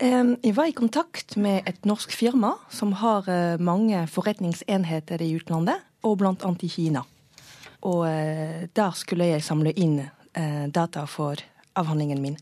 Jeg 0.00 0.54
var 0.56 0.66
i 0.66 0.74
kontakt 0.74 1.36
med 1.38 1.68
et 1.70 1.84
norsk 1.86 2.10
firma 2.10 2.56
som 2.72 2.96
har 3.04 3.28
eh, 3.30 3.60
mange 3.60 4.00
forretningsenheter 4.10 5.22
i 5.22 5.34
utlandet, 5.36 5.84
og 6.04 6.18
blant 6.20 6.42
annet 6.44 6.64
i 6.66 6.72
Kina. 6.72 7.04
Og 7.84 8.04
eh, 8.08 8.64
der 8.76 8.96
skulle 8.98 9.28
jeg 9.32 9.44
samle 9.44 9.74
inn 9.76 10.00
eh, 10.00 10.64
data 10.72 11.04
for 11.10 11.40
avhandlingen 11.74 12.22
min. 12.22 12.38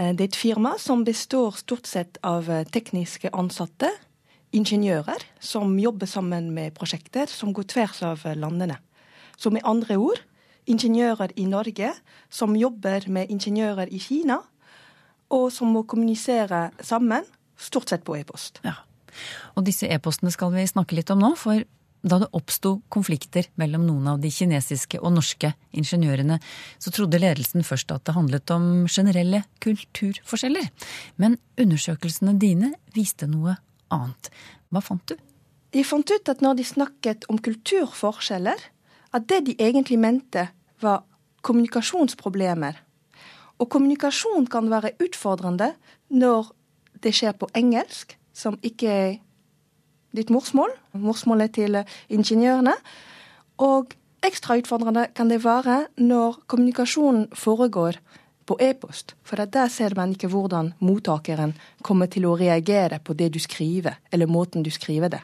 Det 0.00 0.22
er 0.22 0.28
et 0.30 0.36
firma 0.38 0.76
som 0.80 1.02
består 1.04 1.56
stort 1.58 1.88
sett 1.90 2.16
av 2.24 2.46
tekniske 2.72 3.28
ansatte, 3.36 3.90
ingeniører, 4.56 5.24
som 5.42 5.74
jobber 5.78 6.08
sammen 6.08 6.52
med 6.54 6.72
prosjekter 6.78 7.28
som 7.28 7.50
går 7.52 7.66
tvers 7.68 8.00
av 8.06 8.22
landene. 8.38 8.78
Så 9.36 9.50
med 9.52 9.66
andre 9.66 9.98
ord 10.00 10.22
ingeniører 10.70 11.34
i 11.36 11.46
Norge 11.50 11.90
som 12.32 12.56
jobber 12.56 13.08
med 13.08 13.30
ingeniører 13.34 13.90
i 13.90 14.00
Kina, 14.00 14.40
og 15.30 15.50
som 15.54 15.70
må 15.74 15.84
kommunisere 15.88 16.70
sammen, 16.82 17.26
stort 17.60 17.92
sett 17.92 18.06
på 18.06 18.16
e-post. 18.18 18.60
Ja. 18.66 18.78
Og 19.54 19.66
disse 19.66 19.88
e-postene 19.90 20.32
skal 20.34 20.52
vi 20.54 20.66
snakke 20.68 20.96
litt 20.98 21.10
om 21.12 21.20
nå, 21.22 21.34
for 21.38 21.62
da 22.02 22.18
det 22.22 22.30
oppsto 22.36 22.78
konflikter 22.92 23.48
mellom 23.60 23.84
noen 23.86 24.08
av 24.14 24.20
de 24.22 24.30
kinesiske 24.32 25.00
og 25.00 25.12
norske 25.16 25.52
ingeniørene, 25.76 26.38
så 26.80 26.92
trodde 26.94 27.20
ledelsen 27.20 27.66
først 27.66 27.92
at 27.92 28.06
det 28.08 28.16
handlet 28.16 28.52
om 28.54 28.86
generelle 28.88 29.42
kulturforskjeller. 29.64 30.70
Men 31.20 31.36
undersøkelsene 31.60 32.36
dine 32.40 32.72
viste 32.96 33.28
noe 33.30 33.58
annet. 33.92 34.30
Hva 34.70 34.82
fant 34.84 35.04
du? 35.12 35.16
De 35.70 35.84
fant 35.86 36.10
ut 36.10 36.32
at 36.32 36.42
når 36.42 36.58
de 36.58 36.66
snakket 36.66 37.26
om 37.30 37.38
kulturforskjeller, 37.38 38.58
at 39.14 39.26
det 39.30 39.44
de 39.46 39.56
egentlig 39.58 39.98
mente, 40.00 40.48
var 40.80 41.04
kommunikasjonsproblemer. 41.46 42.78
Og 43.60 43.68
kommunikasjon 43.68 44.46
kan 44.50 44.70
være 44.72 44.94
utfordrende 45.04 45.74
når 46.08 46.48
det 47.04 47.12
skjer 47.16 47.36
på 47.36 47.48
engelsk, 47.56 48.16
som 48.32 48.56
ikke 48.64 48.88
er 48.88 49.18
ditt 50.16 50.30
morsmål, 50.32 50.72
morsmålet 50.98 51.54
til 51.58 51.80
ingeniørene. 52.08 52.74
Og 53.62 53.94
ekstra 54.26 54.58
utfordrende 54.60 55.08
kan 55.16 55.30
det 55.30 55.42
være 55.44 55.84
når 56.00 56.42
kommunikasjonen 56.50 57.28
foregår 57.36 58.00
på 58.50 58.56
e-post. 58.60 59.14
For 59.22 59.38
der 59.38 59.68
ser 59.70 59.94
man 59.96 60.14
ikke 60.16 60.30
hvordan 60.32 60.72
mottakeren 60.82 61.54
kommer 61.86 62.10
til 62.10 62.26
å 62.26 62.36
reagere 62.38 62.98
på 62.98 63.14
det 63.14 63.30
du 63.34 63.38
skriver, 63.42 64.00
eller 64.10 64.26
måten 64.26 64.64
du 64.66 64.70
skriver 64.74 65.12
det. 65.12 65.20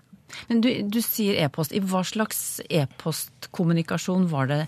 Men 0.49 0.61
du, 0.63 0.69
du 0.83 1.01
sier 1.03 1.39
e-post. 1.45 1.75
I 1.75 1.83
hva 1.83 2.03
slags 2.07 2.61
e-postkommunikasjon 2.69 4.29
var 4.31 4.51
det 4.51 4.61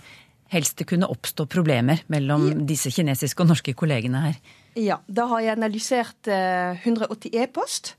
helst 0.53 0.79
det 0.81 0.89
kunne 0.89 1.09
oppstå 1.13 1.45
problemer 1.51 2.03
mellom 2.09 2.49
ja. 2.51 2.61
disse 2.71 2.93
kinesiske 2.95 3.45
og 3.45 3.53
norske 3.53 3.75
kollegene 3.77 4.23
her? 4.29 4.39
Ja, 4.79 5.01
da 5.07 5.27
har 5.33 5.45
jeg 5.45 5.57
analysert 5.59 6.31
180 6.31 7.29
eh, 7.29 7.43
e-post 7.45 7.95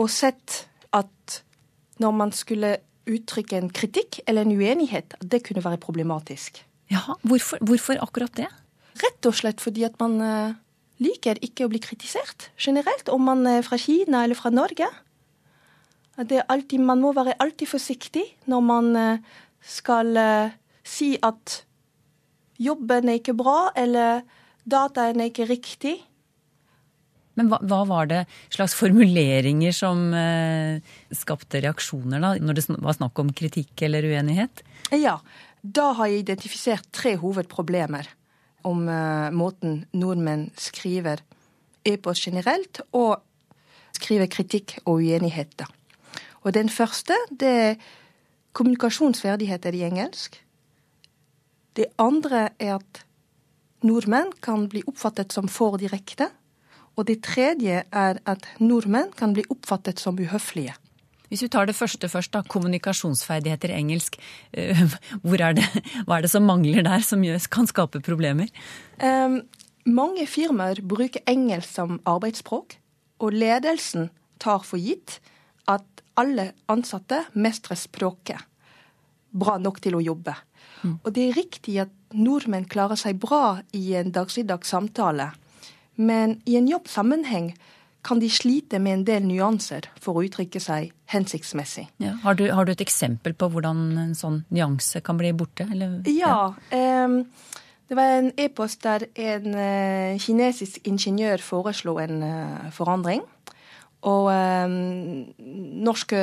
og 0.00 0.08
sett 0.12 0.64
at 0.96 1.40
når 2.02 2.14
man 2.16 2.32
skulle 2.34 2.76
uttrykke 3.06 3.58
en 3.58 3.70
kritikk 3.70 4.20
eller 4.26 4.46
en 4.46 4.56
uenighet, 4.56 5.14
at 5.20 5.26
det 5.30 5.44
kunne 5.46 5.64
være 5.64 5.80
problematisk. 5.82 6.62
Ja, 6.90 7.02
hvorfor, 7.22 7.60
hvorfor 7.66 7.98
akkurat 8.02 8.34
det? 8.38 8.48
Rett 9.02 9.28
og 9.28 9.36
slett 9.38 9.62
fordi 9.62 9.84
at 9.86 9.98
man 10.00 10.18
uh, 10.22 10.56
liker 11.02 11.38
ikke 11.44 11.66
å 11.66 11.70
bli 11.72 11.80
kritisert 11.82 12.50
generelt, 12.58 13.10
om 13.12 13.26
man 13.26 13.46
er 13.50 13.64
fra 13.66 13.78
Kina 13.80 14.24
eller 14.24 14.38
fra 14.38 14.52
Norge. 14.54 14.88
Alltid, 16.16 16.80
man 16.80 17.02
må 17.04 17.12
være 17.12 17.36
alltid 17.42 17.68
forsiktig 17.68 18.24
når 18.48 18.62
man 18.64 18.92
uh, 18.96 19.34
skal 19.60 20.16
si 20.86 21.16
at 21.26 21.60
jobben 22.62 23.10
er 23.10 23.20
ikke 23.20 23.36
bra, 23.36 23.70
eller 23.76 24.22
dataen 24.64 25.20
er 25.20 25.30
ikke 25.30 25.48
riktig. 25.50 25.96
Men 27.36 27.50
hva, 27.52 27.60
hva, 27.68 27.82
var 27.88 28.08
det 28.10 28.22
slags 28.54 28.74
formuleringer 28.78 29.74
som 29.76 30.08
eh, 30.16 30.80
skapte 31.14 31.60
reaksjoner, 31.64 32.22
da, 32.22 32.34
når 32.40 32.58
det 32.58 32.66
var 32.72 32.96
snakk 32.96 33.20
om 33.22 33.32
kritikk 33.36 33.84
eller 33.86 34.06
uenighet? 34.08 34.64
Ja, 34.94 35.18
da 35.60 35.90
har 35.98 36.10
jeg 36.10 36.24
identifisert 36.24 36.88
tre 36.96 37.16
hovedproblemer 37.20 38.08
om 38.66 38.86
eh, 38.88 39.28
måten 39.36 39.84
nordmenn 39.96 40.48
skriver 40.58 41.22
e-post 41.86 42.26
generelt, 42.26 42.80
og 42.96 43.22
skriver 43.96 44.28
kritikk 44.30 44.78
og 44.84 45.04
uenigheter. 45.04 45.68
Og 46.42 46.54
den 46.54 46.68
første, 46.70 47.16
det 47.30 47.52
er 47.60 47.78
kommunikasjonsferdigheter 48.56 49.74
i 49.76 49.84
engelsk. 49.86 50.40
Det 51.76 51.90
andre 52.00 52.48
er 52.58 52.78
at 52.78 53.02
nordmenn 53.86 54.32
kan 54.42 54.66
bli 54.70 54.82
oppfattet 54.88 55.34
som 55.34 55.50
for 55.52 55.76
direkte. 55.80 56.30
Og 56.96 57.06
det 57.08 57.20
tredje 57.26 57.84
er 57.84 58.20
at 58.24 58.48
nordmenn 58.62 59.12
kan 59.16 59.34
bli 59.36 59.44
oppfattet 59.52 60.00
som 60.00 60.18
uhøflige. 60.18 60.74
Hvis 61.28 61.42
vi 61.42 61.50
tar 61.50 61.66
det 61.66 61.74
første 61.74 62.08
først, 62.08 62.32
da, 62.32 62.44
kommunikasjonsferdigheter 62.46 63.72
i 63.74 63.80
engelsk. 63.80 64.16
Eh, 64.54 64.82
hvor 65.26 65.42
er 65.42 65.56
det, 65.58 65.66
hva 66.06 66.18
er 66.18 66.26
det 66.26 66.32
som 66.32 66.46
mangler 66.46 66.86
der, 66.86 67.02
som 67.02 67.24
kan 67.50 67.66
skape 67.66 68.00
problemer? 68.00 68.52
Um, 69.02 69.40
mange 69.84 70.26
firmaer 70.30 70.80
bruker 70.82 71.24
engelsk 71.26 71.80
som 71.80 72.00
arbeidsspråk, 72.06 72.78
og 73.18 73.34
ledelsen 73.34 74.10
tar 74.42 74.62
for 74.66 74.78
gitt 74.78 75.18
at 75.66 75.86
alle 76.16 76.52
ansatte 76.70 77.24
mestrer 77.34 77.76
språket 77.76 78.40
bra 79.36 79.58
nok 79.60 79.80
til 79.84 79.98
å 79.98 80.04
jobbe. 80.04 80.34
Mm. 80.82 80.98
Og 81.02 81.10
det 81.14 81.24
er 81.26 81.36
riktig 81.36 81.78
at 81.82 81.92
nordmenn 82.16 82.68
klarer 82.70 82.98
seg 83.00 83.18
bra 83.20 83.58
i 83.76 83.90
en 83.98 84.12
dagligdags 84.14 84.70
samtale, 84.72 85.30
men 85.96 86.40
i 86.44 86.56
en 86.58 86.68
jobbsammenheng 86.68 87.54
kan 88.06 88.20
de 88.22 88.28
slite 88.30 88.78
med 88.78 89.00
en 89.00 89.04
del 89.06 89.26
nyanser 89.26 89.88
for 89.98 90.18
å 90.18 90.24
uttrykke 90.26 90.60
seg 90.62 90.92
hensiktsmessig. 91.10 91.88
Ja. 92.02 92.14
Har, 92.22 92.38
du, 92.38 92.46
har, 92.54 92.66
du, 92.66 92.72
et 92.76 92.84
eksempel 92.84 93.34
på 93.34 93.48
hvordan 93.50 93.80
en 93.98 94.14
sånn 94.14 94.44
nyanse 94.54 95.02
kan 95.06 95.18
bli 95.18 95.32
borte? 95.34 95.66
Eller? 95.72 95.98
Ja. 96.06 96.52
ja. 96.70 97.06
Um, 97.06 97.24
det 97.86 97.98
var 97.98 98.16
en 98.18 98.32
e-post 98.38 98.82
der 98.86 99.08
en 99.14 99.54
uh, 99.54 100.18
kinesisk 100.22 100.86
ingeniør 100.86 101.42
foreslo 101.42 101.96
en 102.02 102.22
uh, 102.22 102.68
forandring. 102.74 103.24
Og 104.06 104.28
norske 105.82 106.18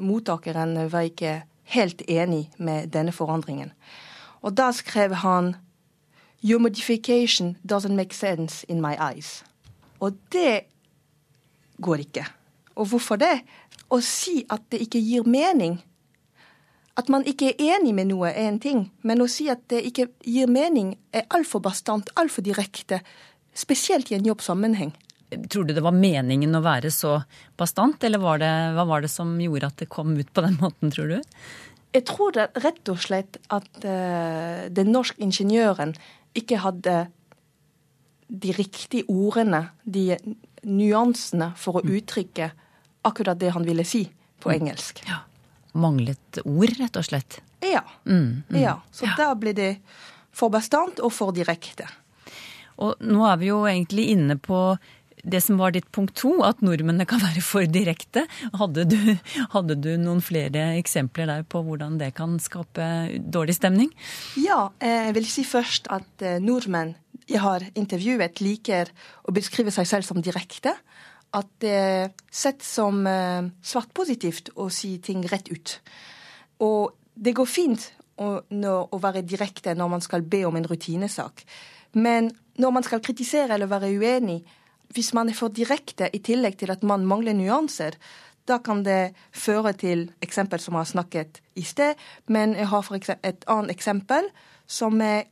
mottakeren 0.00 0.70
var 0.88 1.04
ikke 1.04 1.34
helt 1.74 2.00
enig 2.08 2.46
med 2.56 2.88
denne 2.94 3.12
forandringen. 3.12 3.74
Og 4.40 4.54
da 4.56 4.70
skrev 4.72 5.18
han 5.20 5.54
Your 6.42 6.58
modification 6.58 7.56
doesn't 7.66 7.94
make 7.94 8.14
sense 8.14 8.64
in 8.68 8.80
my 8.80 8.96
eyes. 8.96 9.42
Og 10.00 10.16
det 10.32 10.64
går 11.80 12.06
ikke. 12.06 12.24
Og 12.76 12.88
hvorfor 12.92 13.20
det? 13.20 13.42
Å 13.90 14.00
si 14.04 14.40
at 14.48 14.64
det 14.72 14.80
ikke 14.86 15.02
gir 15.04 15.26
mening. 15.28 15.80
At 16.96 17.10
man 17.12 17.24
ikke 17.28 17.52
er 17.52 17.76
enig 17.76 17.92
med 17.96 18.10
noe, 18.10 18.30
er 18.30 18.48
en 18.48 18.58
ting, 18.60 18.86
men 19.06 19.22
å 19.22 19.28
si 19.30 19.48
at 19.52 19.62
det 19.72 19.82
ikke 19.88 20.08
gir 20.26 20.50
mening, 20.50 20.94
er 21.12 21.28
altfor 21.32 21.62
bastant, 21.64 22.10
altfor 22.20 22.44
direkte. 22.44 23.00
Spesielt 23.56 24.10
i 24.10 24.18
en 24.18 24.26
jobbsammenheng. 24.26 24.92
Tror 25.52 25.68
du 25.68 25.74
det 25.76 25.84
var 25.84 25.94
meningen 25.94 26.56
å 26.58 26.62
være 26.64 26.90
så 26.92 27.20
bastant, 27.60 28.02
eller 28.04 28.22
var 28.22 28.40
det, 28.42 28.50
hva 28.76 28.84
var 28.88 29.04
det 29.04 29.12
som 29.12 29.36
gjorde 29.40 29.70
at 29.70 29.82
det 29.84 29.90
kom 29.92 30.16
ut 30.18 30.32
på 30.34 30.44
den 30.44 30.56
måten, 30.60 30.92
tror 30.92 31.12
du? 31.12 31.36
Jeg 31.94 32.06
tror 32.06 32.34
det 32.34 32.50
rett 32.62 32.90
og 32.90 33.00
slett 33.02 33.38
at 33.50 33.70
uh, 33.82 34.66
den 34.70 34.92
norske 34.94 35.22
ingeniøren 35.22 35.96
ikke 36.36 36.60
hadde 36.62 36.96
de 38.30 38.52
riktige 38.54 39.08
ordene, 39.10 39.64
de 39.82 40.14
nyansene, 40.62 41.52
for 41.58 41.80
å 41.80 41.84
mm. 41.84 41.94
uttrykke 41.98 42.50
akkurat 43.08 43.38
det 43.40 43.52
han 43.56 43.66
ville 43.66 43.84
si 43.88 44.04
på 44.40 44.50
mm. 44.50 44.54
engelsk. 44.54 45.02
Ja. 45.08 45.22
Manglet 45.72 46.40
ord, 46.44 46.74
rett 46.78 46.98
og 46.98 47.06
slett? 47.06 47.40
Ja. 47.64 47.82
Mm, 48.04 48.42
mm. 48.48 48.60
ja. 48.60 48.78
Så 48.94 49.08
ja. 49.08 49.16
da 49.18 49.32
ble 49.38 49.54
det 49.56 49.72
for 50.34 50.52
bastant 50.52 51.02
og 51.02 51.12
for 51.14 51.34
direkte. 51.34 51.88
Og 52.80 53.02
nå 53.04 53.26
er 53.28 53.40
vi 53.40 53.50
jo 53.50 53.64
egentlig 53.68 54.08
inne 54.14 54.38
på 54.40 54.60
det 55.24 55.40
som 55.44 55.58
var 55.60 55.74
ditt 55.74 55.88
punkt 55.94 56.14
to, 56.18 56.32
at 56.46 56.62
nordmennene 56.64 57.06
kan 57.08 57.22
være 57.22 57.42
for 57.44 57.66
direkte. 57.68 58.26
Hadde 58.56 58.86
du, 58.90 58.98
hadde 59.54 59.76
du, 59.80 59.92
noen 60.00 60.22
flere 60.24 60.72
eksempler 60.80 61.30
der 61.30 61.46
på 61.48 61.62
hvordan 61.66 61.98
det 62.00 62.12
kan 62.18 62.38
skape 62.42 62.86
dårlig 63.20 63.58
stemning? 63.58 63.92
Ja, 64.40 64.70
eh, 64.80 65.10
jeg 65.10 65.16
vil 65.18 65.30
si 65.30 65.46
først 65.48 65.90
at 65.92 66.26
eh, 66.26 66.40
nordmenn 66.42 66.96
jeg 67.30 67.42
har 67.44 67.62
intervjuet, 67.78 68.40
liker 68.42 68.90
å 69.28 69.34
beskrive 69.34 69.70
seg 69.74 69.86
selv 69.86 70.06
som 70.08 70.18
direkte. 70.24 70.72
At 71.36 71.46
det 71.62 71.74
er 71.78 72.08
sett 72.26 72.64
som 72.66 73.04
eh, 73.06 73.50
svart 73.62 73.92
positivt 73.94 74.50
å 74.58 74.66
si 74.74 74.96
ting 75.04 75.22
rett 75.30 75.50
ut. 75.52 75.76
Og 76.66 76.96
det 77.14 77.36
går 77.36 77.48
fint 77.48 77.90
å 78.20 78.98
være 79.00 79.22
direkte 79.24 79.72
når 79.72 79.88
man 79.94 80.02
skal 80.04 80.24
be 80.28 80.42
om 80.44 80.56
en 80.58 80.66
rutinesak. 80.68 81.44
Men 81.96 82.28
når 82.60 82.74
man 82.74 82.84
skal 82.84 83.00
kritisere 83.00 83.54
eller 83.54 83.70
være 83.70 83.88
uenig, 83.96 84.42
hvis 84.94 85.12
man 85.14 85.28
er 85.28 85.34
for 85.38 85.48
direkte 85.54 86.08
i 86.12 86.18
tillegg 86.18 86.58
til 86.58 86.70
at 86.70 86.82
man 86.82 87.06
mangler 87.06 87.32
nyanser, 87.36 87.96
da 88.48 88.58
kan 88.58 88.82
det 88.82 89.12
føre 89.36 89.72
til 89.78 90.08
eksempel 90.22 90.58
som 90.60 90.74
jeg 90.74 90.80
har 90.80 90.90
snakket 90.90 91.40
i 91.54 91.62
sted. 91.62 91.94
Men 92.26 92.54
jeg 92.58 92.66
har 92.72 92.82
for 92.82 92.96
et 92.98 93.44
annet 93.46 93.70
eksempel 93.70 94.30
som 94.66 95.00
er 95.00 95.24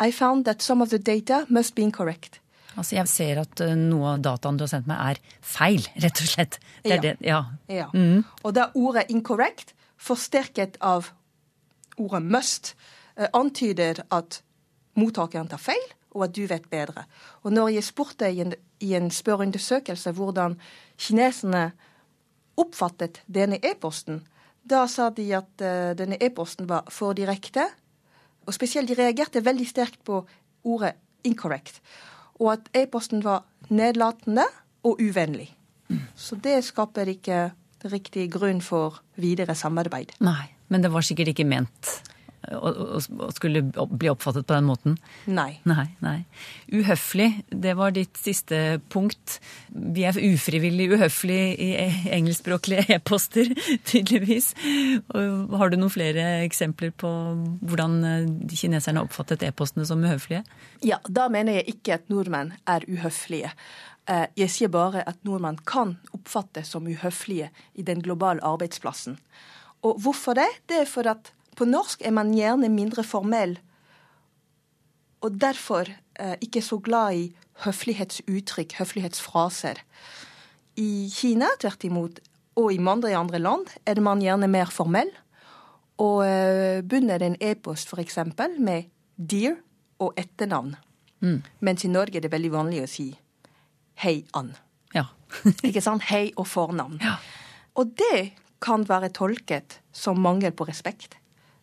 I 0.00 0.12
found 0.12 0.44
that 0.44 0.62
some 0.62 0.80
of 0.82 0.90
the 0.90 0.98
data 0.98 1.44
must 1.48 1.74
be 1.74 1.82
incorrect. 1.82 2.40
Altså, 2.76 2.94
jeg 2.94 3.08
ser 3.08 3.40
at 3.40 3.60
eh, 3.60 3.74
noe 3.74 4.12
av 4.14 4.20
dataen 4.22 4.56
du 4.56 4.62
har 4.62 4.70
sendt 4.70 4.86
meg 4.86 5.00
er 5.02 5.18
feil, 5.42 5.82
rett 6.04 6.20
og 6.22 6.28
slett. 6.30 6.58
Det 6.84 6.92
er 6.92 6.94
Ja. 6.94 7.00
det, 7.02 7.16
ja. 7.26 7.40
Ja. 7.68 7.86
Mm. 7.92 8.24
Og 8.44 8.54
da 8.54 8.68
ordet 8.74 9.08
'incorrect', 9.10 9.74
forsterket 9.98 10.76
av 10.80 11.10
ordet 11.98 12.22
'must', 12.22 12.74
eh, 13.16 13.26
antyder 13.34 14.04
at 14.10 14.42
mottakeren 14.94 15.48
tar 15.48 15.58
feil, 15.58 15.88
og 16.14 16.24
at 16.24 16.34
du 16.36 16.46
vet 16.48 16.68
bedre. 16.70 17.04
Og 17.42 17.52
når 17.52 17.68
jeg 17.76 17.84
spurte 17.84 18.30
i 18.30 18.40
en, 18.44 18.54
i 18.80 18.94
en 18.94 19.10
spørreundersøkelse 19.10 20.12
hvordan 20.16 20.56
kineserne 20.96 21.70
oppfattet 22.58 23.22
denne 23.26 23.60
e-posten, 23.62 24.22
da 24.68 24.86
sa 24.90 25.08
de 25.14 25.28
at 25.36 25.64
uh, 25.64 25.92
denne 25.98 26.18
e-posten 26.20 26.68
var 26.68 26.88
for 26.92 27.16
direkte. 27.16 27.64
Og 28.46 28.54
spesielt 28.54 28.88
de 28.88 28.96
reagerte 28.98 29.44
veldig 29.44 29.68
sterkt 29.68 30.04
på 30.04 30.24
ordet 30.64 30.94
'incorrect'. 31.24 31.80
Og 32.40 32.52
at 32.52 32.68
e-posten 32.74 33.24
var 33.24 33.44
nedlatende 33.68 34.44
og 34.82 35.00
uvennlig. 35.00 35.54
Så 36.16 36.36
det 36.36 36.64
skaper 36.64 37.08
ikke 37.08 37.50
riktig 37.84 38.32
grunn 38.32 38.60
for 38.60 39.02
videre 39.16 39.54
samarbeid. 39.54 40.12
Nei, 40.20 40.54
men 40.68 40.82
det 40.82 40.92
var 40.92 41.00
sikkert 41.00 41.28
ikke 41.28 41.44
ment 41.44 42.02
å, 42.56 43.00
skulle 43.34 43.62
bli 43.68 44.08
oppfattet 44.10 44.46
på 44.48 44.54
den 44.56 44.66
måten. 44.68 44.96
Nei. 45.26 45.58
Nei, 45.68 45.86
nei. 46.04 46.16
Uhøflig, 46.72 47.28
det 47.50 47.74
var 47.78 47.92
ditt 47.96 48.16
siste 48.20 48.78
punkt. 48.92 49.38
Vi 49.72 50.04
er 50.08 50.16
ufrivillig 50.18 50.90
uhøflige 50.94 51.50
i 51.60 51.68
e- 51.84 52.14
engelskspråklige 52.18 52.86
e-poster, 52.96 53.50
tydeligvis. 53.90 54.52
Har 55.12 55.70
du 55.72 55.78
noen 55.80 55.92
flere 55.92 56.26
eksempler 56.46 56.92
på 56.98 57.10
hvordan 57.68 57.98
eh, 58.04 58.26
kineserne 58.54 59.02
oppfattet 59.04 59.44
e-postene 59.48 59.86
som 59.88 60.02
uhøflige? 60.04 60.44
Ja, 60.86 61.00
da 61.08 61.28
mener 61.32 61.60
jeg 61.60 61.76
ikke 61.76 61.98
at 62.00 62.08
nordmenn 62.12 62.54
er 62.68 62.84
uhøflige. 62.88 63.52
Eh, 64.08 64.26
Jeg 64.40 64.50
sier 64.54 64.70
bare 64.72 65.02
at 65.08 65.18
nordmenn 65.26 65.58
kan 65.68 65.96
oppfattes 66.16 66.70
som 66.74 66.86
uhøflige 66.88 67.50
i 67.76 67.84
den 67.84 68.00
globale 68.04 68.40
arbeidsplassen. 68.44 69.18
Og 69.86 70.00
hvorfor 70.02 70.34
det? 70.38 70.48
Det 70.66 70.80
er 70.82 70.88
for 70.90 71.06
at 71.06 71.32
på 71.58 71.66
norsk 71.66 72.04
er 72.06 72.14
man 72.14 72.30
gjerne 72.36 72.70
mindre 72.70 73.02
formell, 73.06 73.56
og 75.18 75.34
derfor 75.42 75.90
eh, 75.90 76.36
ikke 76.44 76.62
så 76.62 76.78
glad 76.78 77.18
i 77.18 77.24
høflighetsuttrykk, 77.64 78.76
høflighetsfraser. 78.78 79.80
I 80.78 81.08
Kina, 81.10 81.50
tvert 81.58 81.86
imot, 81.88 82.20
og 82.58 82.70
i 82.74 82.78
mange 82.78 83.10
andre 83.16 83.40
land, 83.42 83.66
er 83.86 83.98
man 84.02 84.22
gjerne 84.22 84.50
mer 84.50 84.70
formell. 84.70 85.10
Og 85.98 86.22
eh, 86.22 86.84
bunner 86.86 87.24
en 87.26 87.34
e-post 87.42 87.90
f.eks. 87.90 88.20
med 88.58 88.86
'dear' 89.18 89.58
og 89.98 90.14
etternavn. 90.16 90.76
Mens 91.60 91.84
i 91.84 91.90
Norge 91.90 92.18
er 92.18 92.22
det 92.22 92.30
veldig 92.30 92.52
vanlig 92.52 92.82
å 92.84 92.90
si 92.90 93.10
'hei, 93.98 94.22
Ann'. 94.38 94.54
Ja. 94.94 95.08
Ikke 95.66 95.82
sant? 95.82 96.06
Hei 96.06 96.30
og 96.36 96.46
fornavn. 96.46 97.00
Ja. 97.02 97.18
Og 97.74 97.90
det 97.98 98.38
kan 98.62 98.86
være 98.88 99.10
tolket 99.10 99.80
som 99.92 100.20
mangel 100.22 100.52
på 100.52 100.66
respekt. 100.68 101.18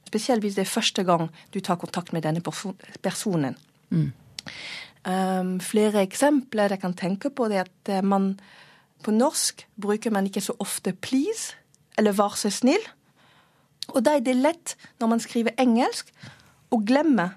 Spesielt 0.08 0.44
hvis 0.46 0.56
det 0.56 0.66
er 0.66 0.72
første 0.72 1.04
gang 1.04 1.30
du 1.54 1.60
tar 1.60 1.80
kontakt 1.82 2.14
med 2.14 2.22
denne 2.22 2.42
personen. 2.42 2.78
personen. 3.02 3.58
Um, 5.06 5.60
flere 5.62 6.02
eksempler 6.02 6.70
jeg 6.74 6.82
kan 6.82 6.94
tenke 6.94 7.30
på, 7.30 7.48
det 7.48 7.58
er 7.58 7.68
at 7.68 7.90
eh, 7.94 8.04
man 8.04 8.40
på 9.06 9.12
norsk 9.12 9.68
bruker 9.82 10.12
man 10.12 10.26
ikke 10.26 10.42
så 10.42 10.56
ofte 10.60 10.96
'please' 11.06 11.54
eller 11.98 12.12
'vær 12.12 12.36
så 12.36 12.50
snill'. 12.50 12.90
Og 13.88 14.06
da 14.06 14.16
er 14.16 14.20
det 14.20 14.36
lett, 14.36 14.76
når 15.00 15.08
man 15.08 15.20
skriver 15.20 15.52
engelsk, 15.58 16.10
å 16.72 16.78
glemme, 16.78 17.30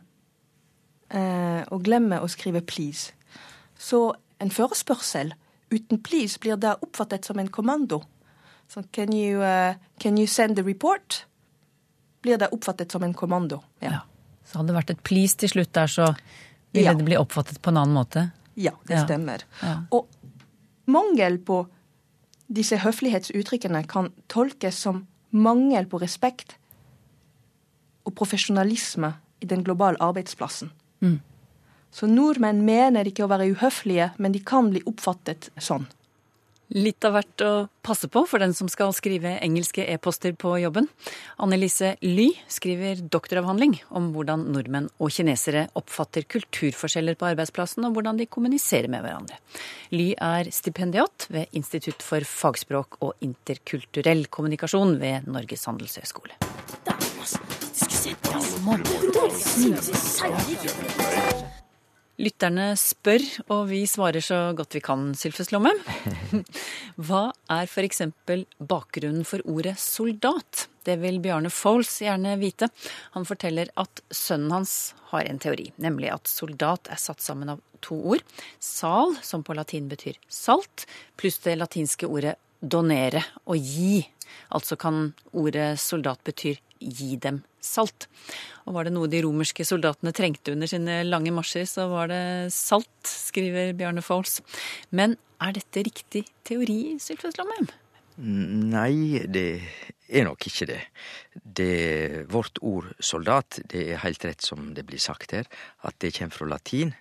uh, 1.15 1.63
å, 1.71 1.79
glemme 1.79 2.21
å 2.21 2.29
skrive 2.29 2.61
'please'. 2.61 3.13
Så 3.79 4.13
en 4.41 4.51
forespørsel 4.51 5.35
uten 5.71 5.99
'please' 5.99 6.39
blir 6.41 6.57
da 6.57 6.75
oppfattet 6.83 7.27
som 7.27 7.39
en 7.39 7.49
kommando. 7.49 8.03
Så 8.69 8.83
can 8.93 9.13
you, 9.13 9.43
eh, 9.43 9.75
can 10.01 10.19
you 10.19 10.27
send 10.27 10.57
the 10.57 10.63
report? 10.63 11.27
Blir 12.23 12.39
det 12.39 12.49
oppfattet 12.53 12.93
som 12.93 13.03
en 13.03 13.15
kommando. 13.15 13.63
Ja, 13.81 13.91
ja. 13.93 14.01
Så 14.45 14.59
hadde 14.59 14.73
det 14.73 14.79
vært 14.79 14.91
et 14.91 15.03
please 15.05 15.37
til 15.37 15.49
slutt 15.53 15.73
der, 15.77 15.87
så 15.87 16.15
ville 16.73 16.91
Ja. 16.91 16.95
det 16.95 17.05
bli 17.05 17.17
oppfattet 17.17 17.61
på 17.63 17.71
en 17.71 17.77
annen 17.77 17.95
måte. 17.95 18.31
ja 18.57 18.73
det 18.87 19.05
stemmer. 19.05 19.45
Og 19.93 20.09
mangel 20.87 21.39
på 21.39 21.67
disse 22.49 22.77
høflighetsuttrykkene 22.77 23.87
kan 23.87 24.11
tolkes 24.29 24.79
som 24.79 25.07
mangel 25.31 25.87
på 25.87 26.01
respekt 26.01 26.57
og 28.07 28.15
profesjonalisme 28.15 29.13
i 29.41 29.47
den 29.47 29.63
globale 29.63 29.97
arbeidsplassen. 30.01 30.71
Mm. 31.01 31.21
Så 31.93 32.07
nordmenn 32.07 32.65
mener 32.65 33.05
ikke 33.05 33.25
å 33.25 33.29
være 33.29 33.53
uhøflige, 33.55 34.11
men 34.19 34.33
de 34.33 34.41
kan 34.41 34.71
bli 34.71 34.83
oppfattet 34.87 35.51
sånn. 35.59 35.87
Litt 36.77 37.01
av 37.09 37.15
hvert 37.17 37.43
å 37.45 37.51
passe 37.81 38.11
på 38.13 38.27
for 38.29 38.43
den 38.43 38.53
som 38.53 38.69
skal 38.69 38.93
skrive 38.93 39.39
engelske 39.41 39.87
e-poster 39.89 40.35
på 40.37 40.51
jobben. 40.61 40.85
Annelise 41.41 41.95
Ly 42.05 42.27
skriver 42.53 43.01
doktoravhandling 43.01 43.79
om 43.97 44.11
hvordan 44.13 44.45
nordmenn 44.53 44.91
og 45.01 45.15
kinesere 45.17 45.69
oppfatter 45.81 46.27
kulturforskjeller 46.29 47.17
på 47.17 47.31
arbeidsplassen, 47.31 47.87
og 47.89 47.97
hvordan 47.97 48.21
de 48.21 48.29
kommuniserer 48.29 48.93
med 48.93 49.01
hverandre. 49.07 49.41
Ly 49.97 50.11
er 50.21 50.53
stipendiat 50.53 51.31
ved 51.33 51.57
Institutt 51.57 52.05
for 52.05 52.21
fagspråk 52.29 53.01
og 53.01 53.17
interkulturell 53.25 54.27
kommunikasjon 54.29 54.99
ved 55.01 55.31
Norges 55.33 55.65
handelshøyskole. 55.71 56.37
Lytterne 62.19 62.73
spør, 62.75 63.23
og 63.55 63.69
vi 63.71 63.85
svarer 63.87 64.25
så 64.25 64.39
godt 64.59 64.75
vi 64.75 64.81
kan, 64.83 65.13
Sylfes 65.15 65.53
Lomme. 65.55 65.71
Hva 67.07 67.29
er 67.55 67.69
f.eks. 67.71 68.03
bakgrunnen 68.59 69.23
for 69.29 69.45
ordet 69.47 69.77
soldat? 69.79 70.65
Det 70.83 70.97
vil 70.99 71.21
Bjarne 71.23 71.53
Foles 71.55 71.93
gjerne 72.03 72.35
vite. 72.41 72.71
Han 73.15 73.29
forteller 73.29 73.71
at 73.79 74.03
sønnen 74.11 74.57
hans 74.57 74.75
har 75.13 75.31
en 75.31 75.39
teori, 75.39 75.69
nemlig 75.79 76.11
at 76.11 76.27
soldat 76.27 76.91
er 76.91 76.99
satt 76.99 77.23
sammen 77.23 77.55
av 77.55 77.63
to 77.87 78.01
ord. 78.17 78.27
Sal, 78.59 79.15
som 79.23 79.47
på 79.47 79.55
latin 79.55 79.87
betyr 79.87 80.19
salt, 80.27 80.89
pluss 81.15 81.39
det 81.47 81.55
latinske 81.61 82.11
ordet 82.11 82.35
donere, 82.59 83.23
å 83.47 83.55
gi. 83.55 84.03
Altså 84.51 84.75
kan 84.75 85.13
ordet 85.31 85.77
soldat 85.79 86.27
betyr 86.27 86.59
gi 86.81 87.17
dem 87.21 87.43
salt. 87.65 88.09
Og 88.67 88.77
var 88.77 88.87
det 88.87 88.95
noe 88.95 89.11
de 89.11 89.23
romerske 89.25 89.67
soldatene 89.67 90.15
trengte 90.17 90.55
under 90.55 90.71
sine 90.71 91.03
lange 91.07 91.33
marsjer, 91.35 91.67
så 91.69 91.89
var 91.91 92.11
det 92.13 92.53
salt, 92.55 92.93
skriver 93.09 93.75
Bjarne 93.79 94.05
Foles. 94.05 94.41
Men 94.91 95.17
er 95.43 95.55
dette 95.59 95.85
riktig 95.87 96.25
teori, 96.49 96.97
Sylfest 97.03 97.39
Lomheim? 97.41 97.69
Nei, 98.19 99.23
det 99.31 99.61
er 100.11 100.25
nok 100.27 100.49
ikke 100.51 100.67
det. 100.67 100.81
det. 101.39 102.25
Vårt 102.33 102.59
ord 102.67 102.91
soldat, 102.99 103.61
det 103.71 103.85
er 103.93 104.03
helt 104.03 104.25
rett 104.27 104.43
som 104.43 104.73
det 104.75 104.87
blir 104.89 104.99
sagt 104.99 105.37
her, 105.37 105.47
at 105.87 105.95
det 106.03 106.17
kommer 106.17 106.35
fra 106.35 106.51
latin. 106.57 106.95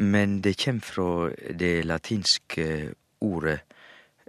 Men 0.00 0.40
det 0.40 0.56
kommer 0.62 0.80
fra 0.80 1.10
det 1.52 1.84
latinske 1.84 2.94
ordet 3.20 3.58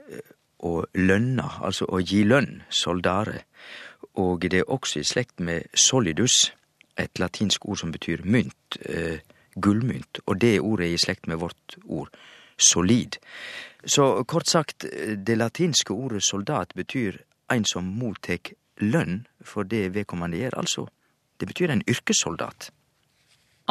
eh, 0.09 0.33
å 0.67 0.81
lønne, 0.99 1.47
altså 1.63 1.87
å 1.87 2.01
gi 2.03 2.25
lønn, 2.27 2.59
soldare. 2.67 3.45
Og 4.13 4.41
det 4.41 4.59
er 4.59 4.67
også 4.67 4.99
i 4.99 5.03
slekt 5.03 5.39
med 5.39 5.61
solidus, 5.73 6.53
et 6.99 7.19
latinsk 7.19 7.65
ord 7.65 7.77
som 7.77 7.91
betyr 7.91 8.23
mynt, 8.23 8.77
eh, 8.85 9.19
gullmynt. 9.55 10.19
Og 10.25 10.41
det 10.41 10.59
ordet 10.59 10.87
er 10.87 10.93
i 10.93 10.97
slekt 10.97 11.27
med 11.27 11.37
vårt 11.37 11.77
ord 11.85 12.09
solid. 12.57 13.17
Så 13.85 14.23
kort 14.23 14.47
sagt, 14.47 14.85
det 15.27 15.37
latinske 15.37 15.93
ordet 15.93 16.23
soldat 16.23 16.73
betyr 16.75 17.17
en 17.51 17.65
som 17.65 17.83
mottek 17.83 18.53
lønn 18.77 19.25
for 19.41 19.63
det 19.63 19.93
vedkommende 19.95 20.37
gjør, 20.37 20.57
altså. 20.57 20.85
Det 21.39 21.47
betyr 21.47 21.71
en 21.71 21.83
yrkessoldat. 21.89 22.71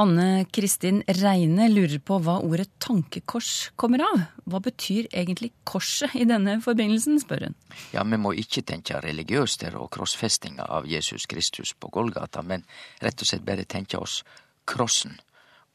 Anne 0.00 0.46
Kristin 0.48 1.02
Reine 1.06 1.66
lurer 1.68 1.98
på 2.00 2.16
hva 2.24 2.38
ordet 2.40 2.70
tankekors 2.80 3.70
kommer 3.76 4.00
av. 4.06 4.22
Hva 4.48 4.60
betyr 4.64 5.10
egentlig 5.12 5.50
korset 5.68 6.14
i 6.16 6.24
denne 6.24 6.54
forbindelsen, 6.64 7.18
spør 7.20 7.42
hun. 7.48 7.56
Ja, 7.92 8.04
vi 8.08 8.16
må 8.16 8.30
ikke 8.40 8.62
tenke 8.64 9.02
religiøst 9.04 9.66
her 9.66 9.74
og 9.76 9.90
krossfestinga 9.92 10.64
av 10.72 10.86
Jesus 10.88 11.26
Kristus 11.28 11.74
på 11.76 11.90
Golgata, 11.92 12.40
men 12.40 12.64
rett 13.04 13.20
og 13.20 13.28
slett 13.28 13.44
bare 13.44 13.66
tenke 13.68 14.00
oss 14.00 14.22
krossen. 14.64 15.18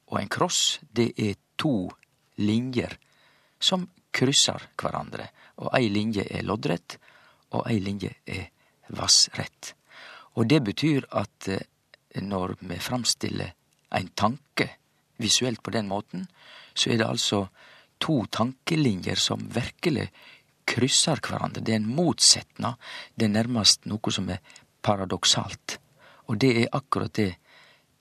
Og 0.09 0.17
en 0.23 0.31
kross, 0.31 0.79
det 0.89 1.11
er 1.21 1.35
to 1.61 1.91
linjer 2.41 2.95
som 3.61 3.83
krysser 4.15 4.71
hverandre, 4.81 5.27
og 5.61 5.69
ei 5.77 5.91
linje 5.91 6.25
er 6.25 6.47
loddrett, 6.47 6.97
og 7.53 7.69
ei 7.69 7.77
linje 7.77 8.15
er 8.25 8.49
vassrett. 8.89 9.75
Og 10.33 10.49
det 10.49 10.63
betyr 10.65 11.05
at 11.13 11.51
eh, 11.51 11.61
når 12.25 12.55
vi 12.65 12.79
framstiller 12.81 13.53
ein 13.95 14.11
tanke 14.15 14.69
visuelt 15.21 15.63
på 15.63 15.71
den 15.71 15.87
måten, 15.87 16.27
så 16.75 16.91
er 16.91 16.99
det 16.99 17.07
altså 17.07 17.45
to 17.99 18.25
tankelinjer 18.31 19.19
som 19.19 19.47
virkelig 19.55 20.09
krysser 20.67 21.21
hverandre. 21.23 21.63
Det 21.63 21.73
er 21.73 21.81
en 21.81 21.95
motsetnad. 21.95 22.75
Det 23.15 23.27
er 23.27 23.35
nærmest 23.37 23.85
noe 23.89 24.11
som 24.11 24.29
er 24.29 24.43
paradoksalt. 24.83 25.79
Og 26.27 26.39
det 26.41 26.51
er 26.63 26.73
akkurat 26.75 27.13
det 27.15 27.35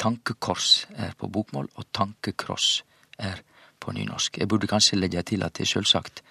tankekors 0.00 0.86
er 0.96 1.14
på 1.18 1.28
bokmål, 1.30 1.68
og 1.76 1.86
tankekross 1.92 2.82
er 3.18 3.44
på 3.80 3.92
nynorsk. 3.92 4.38
Jeg 4.38 4.48
burde 4.48 4.66
kanskje 4.66 4.98
legge 4.98 5.22
til 5.22 5.44
at 5.44 5.54
det 5.54 5.66
er 5.66 5.72
sjølvsagt 5.74 6.24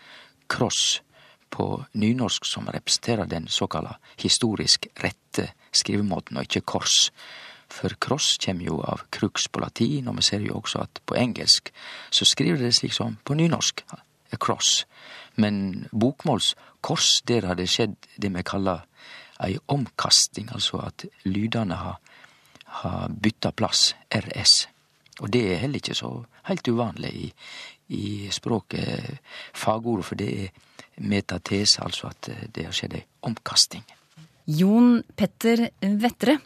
kross 0.51 1.01
på 1.53 1.67
nynorsk 2.01 2.45
som 2.49 2.67
representerer 2.67 3.29
den 3.29 3.47
såkalla 3.47 3.95
historisk 4.19 4.87
rette 5.03 5.51
skrivemåten, 5.71 6.37
og 6.37 6.49
ikke 6.49 6.65
kors. 6.73 7.11
For 7.73 7.95
kross 7.97 8.37
kommer 8.37 8.67
jo 8.67 8.79
av 8.85 9.07
crux 9.13 9.47
på 9.49 9.61
latin, 9.63 10.07
og 10.07 10.19
vi 10.19 10.25
ser 10.27 10.45
jo 10.45 10.59
også 10.59 10.83
at 10.85 11.01
på 11.09 11.17
engelsk 11.17 11.71
så 12.13 12.27
skriver 12.27 12.61
det 12.61 12.75
slik 12.77 12.93
som 12.93 13.17
på 13.25 13.37
nynorsk. 13.39 13.85
Cross. 14.41 14.85
Men 15.37 15.85
bokmålskors, 15.91 17.21
der 17.29 17.45
har 17.45 17.57
det 17.57 17.67
skjedd 17.69 17.93
det 18.17 18.31
vi 18.33 18.41
kaller 18.45 18.81
ei 19.45 19.57
omkasting, 19.69 20.49
altså 20.53 20.79
at 20.87 21.05
lydene 21.25 21.77
har, 21.77 21.99
har 22.81 23.13
bytta 23.13 23.51
plass, 23.53 23.91
RS. 24.09 24.55
Og 25.21 25.29
det 25.33 25.43
er 25.51 25.61
heller 25.61 25.81
ikke 25.81 25.97
så 25.97 26.11
heilt 26.49 26.67
uvanlig 26.67 27.13
i, 27.13 27.27
i 27.93 28.05
språket, 28.33 29.19
fagordet, 29.53 30.07
for 30.09 30.17
det 30.17 30.29
er 30.45 30.49
metatese, 30.97 31.83
altså 31.85 32.09
at 32.09 32.31
det 32.55 32.65
har 32.65 32.73
skjedd 32.73 32.97
ei 32.97 33.05
omkasting. 33.29 33.85
Jon 34.49 34.97
Petter 35.15 35.69
Vettre 35.79 36.39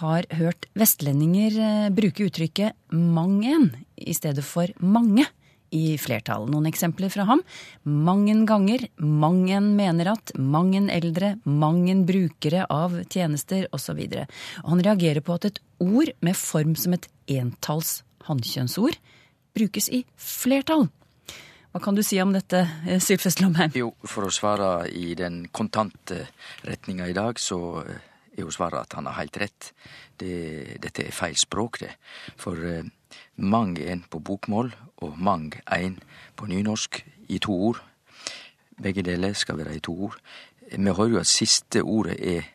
har 0.00 0.26
hørt 0.38 0.66
vestlendinger 0.78 1.58
eh, 1.58 1.92
bruke 1.92 2.26
uttrykket 2.28 2.72
'mang 2.90 3.44
en' 3.44 3.70
i 3.96 4.14
stedet 4.14 4.44
for 4.44 4.66
'mange' 4.80 5.26
i 5.72 5.96
flertall. 5.98 6.46
Noen 6.52 6.68
eksempler 6.68 7.10
fra 7.12 7.24
ham. 7.24 7.42
Mangen 7.82 8.44
ganger, 8.46 8.84
mangen 8.98 9.72
mener 9.78 10.12
at, 10.12 10.34
mangen 10.36 10.90
eldre, 10.92 11.38
mangen 11.44 12.04
brukere 12.08 12.66
av 12.68 12.98
tjenester 13.08 13.66
osv. 13.72 14.02
Han 14.68 14.84
reagerer 14.84 15.24
på 15.24 15.38
at 15.38 15.48
et 15.48 15.62
ord 15.80 16.12
med 16.20 16.36
form 16.36 16.76
som 16.76 16.92
et 16.92 17.08
entalls 17.32 18.02
hannkjønnsord 18.28 18.98
brukes 19.56 19.88
i 19.92 20.04
flertall. 20.16 20.88
Hva 21.72 21.80
kan 21.80 21.96
du 21.96 22.02
si 22.04 22.18
om 22.20 22.34
dette, 22.34 22.66
eh, 22.86 23.00
Sylfest 23.00 23.40
Lomheim? 23.40 23.72
Jo, 23.74 23.94
for 24.04 24.28
å 24.28 24.32
svare 24.32 24.90
i 24.92 25.14
den 25.16 25.46
kontante 25.48 26.26
retninga 26.68 27.08
i 27.08 27.16
dag, 27.16 27.40
så 27.40 27.80
eh, 27.80 28.11
er 28.32 28.44
jo 28.44 28.52
svaret 28.54 28.80
at 28.80 28.96
han 28.96 29.06
har 29.06 29.18
heilt 29.20 29.38
rett. 29.40 29.72
Det, 30.18 30.78
dette 30.82 31.06
er 31.06 31.16
feil 31.16 31.36
språk, 31.36 31.80
det. 31.82 31.92
For 32.40 32.56
eh, 32.56 32.88
mang 33.36 33.76
en 33.78 34.04
på 34.08 34.20
bokmål 34.20 34.72
og 35.02 35.18
mang 35.18 35.52
ein 35.66 35.98
på 36.36 36.48
nynorsk 36.50 37.02
i 37.28 37.38
to 37.42 37.56
ord. 37.68 37.82
Begge 38.82 39.04
deler 39.04 39.36
skal 39.36 39.58
være 39.60 39.76
i 39.76 39.84
to 39.84 39.94
ord. 40.08 40.18
Vi 40.72 40.90
hører 40.90 41.16
jo 41.16 41.22
at 41.22 41.30
siste 41.30 41.82
ordet 41.82 42.16
er 42.20 42.48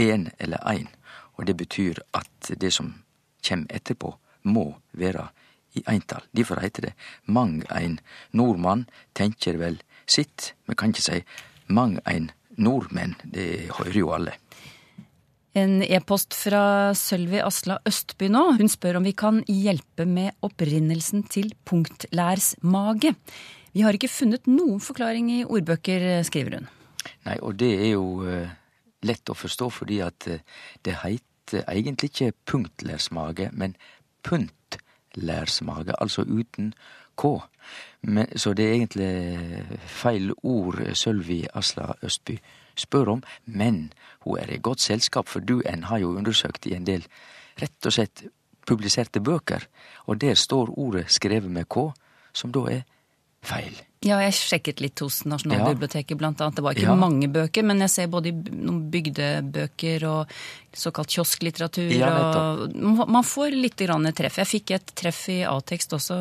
én 0.00 0.30
eller 0.38 0.62
ein, 0.66 0.88
og 1.34 1.46
det 1.46 1.56
betyr 1.56 1.98
at 2.14 2.52
det 2.60 2.72
som 2.72 2.94
kjem 3.42 3.66
etterpå, 3.70 4.14
må 4.42 4.74
være 4.92 5.28
i 5.76 5.82
eintall. 5.88 6.24
Derfor 6.36 6.60
heiter 6.60 6.88
det 6.88 6.92
mang 7.26 7.62
ein 7.70 7.98
nordmann 8.32 8.86
tenker 9.14 9.58
vel 9.60 9.80
sitt. 10.06 10.54
Vi 10.66 10.74
kan 10.74 10.94
ikke 10.94 11.04
si 11.04 11.20
mang 11.68 11.98
ein 12.06 12.30
nordmenn, 12.56 13.16
det 13.24 13.70
hører 13.78 13.98
jo 13.98 14.12
alle. 14.16 14.36
En 15.58 15.80
e-post 15.82 16.36
fra 16.38 16.92
Sølvi 16.94 17.40
Asla 17.42 17.80
Østby 17.88 18.28
nå. 18.30 18.42
Hun 18.60 18.68
spør 18.70 19.00
om 19.00 19.06
vi 19.08 19.12
kan 19.18 19.40
hjelpe 19.50 20.06
med 20.06 20.36
opprinnelsen 20.46 21.24
til 21.26 21.50
punktlærsmage. 21.66 23.16
Vi 23.74 23.82
har 23.82 23.98
ikke 23.98 24.12
funnet 24.12 24.46
noen 24.46 24.78
forklaring 24.82 25.30
i 25.34 25.40
ordbøker, 25.42 26.22
skriver 26.26 26.60
hun. 26.60 26.70
Nei, 27.26 27.36
og 27.42 27.58
det 27.58 27.70
er 27.80 27.90
jo 27.96 28.04
uh, 28.22 28.46
lett 29.02 29.30
å 29.32 29.34
forstå, 29.34 29.70
fordi 29.74 29.98
at 30.06 30.28
uh, 30.30 30.38
det 30.86 31.00
heter 31.02 31.66
egentlig 31.66 32.12
ikke 32.12 32.30
punktlærsmage, 32.46 33.50
men 33.50 33.74
puntlærsmage, 34.22 35.98
altså 35.98 36.22
uten 36.30 36.74
K. 37.18 37.34
Men, 38.06 38.30
så 38.38 38.54
det 38.54 38.68
er 38.68 38.78
egentlig 38.78 39.82
feil 39.90 40.30
ord 40.46 40.78
Sølvi 40.94 41.42
Asla 41.58 41.90
Østby 42.06 42.38
spør 42.80 43.14
om, 43.16 43.22
men 43.44 43.90
hun 44.26 44.40
er 44.40 44.50
i 44.50 44.60
godt 44.62 44.80
selskap, 44.80 45.28
for 45.28 45.40
du 45.40 45.60
en 45.68 45.86
har 45.90 46.02
jo 46.02 46.14
undersøkt 46.16 46.66
i 46.66 46.74
en 46.76 46.88
del 46.88 47.06
rett 47.60 47.86
og 47.86 47.94
slett 47.94 48.24
publiserte 48.68 49.20
bøker, 49.20 49.66
og 50.06 50.20
der 50.20 50.34
står 50.34 50.72
ordet 50.78 51.08
skrevet 51.12 51.50
med 51.50 51.68
K, 51.68 51.90
som 52.32 52.52
da 52.54 52.66
er 52.70 52.82
feil. 53.44 53.76
Ja, 54.00 54.16
jeg 54.24 54.32
sjekket 54.32 54.78
litt 54.80 55.00
hos 55.04 55.18
Nasjonalbiblioteket 55.28 56.16
blant 56.16 56.40
annet. 56.40 56.56
Det 56.56 56.62
var 56.64 56.76
ikke 56.76 56.86
ja. 56.86 56.96
mange 56.96 57.28
bøker, 57.28 57.66
men 57.68 57.82
jeg 57.84 57.92
ser 57.92 58.06
både 58.08 58.32
noen 58.32 58.78
bygdebøker 58.92 60.06
og 60.08 60.32
såkalt 60.72 61.12
kiosklitteratur. 61.12 61.90
Ja, 61.92 62.08
og 62.64 62.72
man 63.12 63.26
får 63.28 63.52
litt 63.58 63.76
treff. 63.76 64.40
Jeg 64.40 64.48
fikk 64.48 64.72
et 64.78 64.94
treff 64.96 65.20
i 65.28 65.42
A-tekst 65.44 65.92
også, 65.98 66.16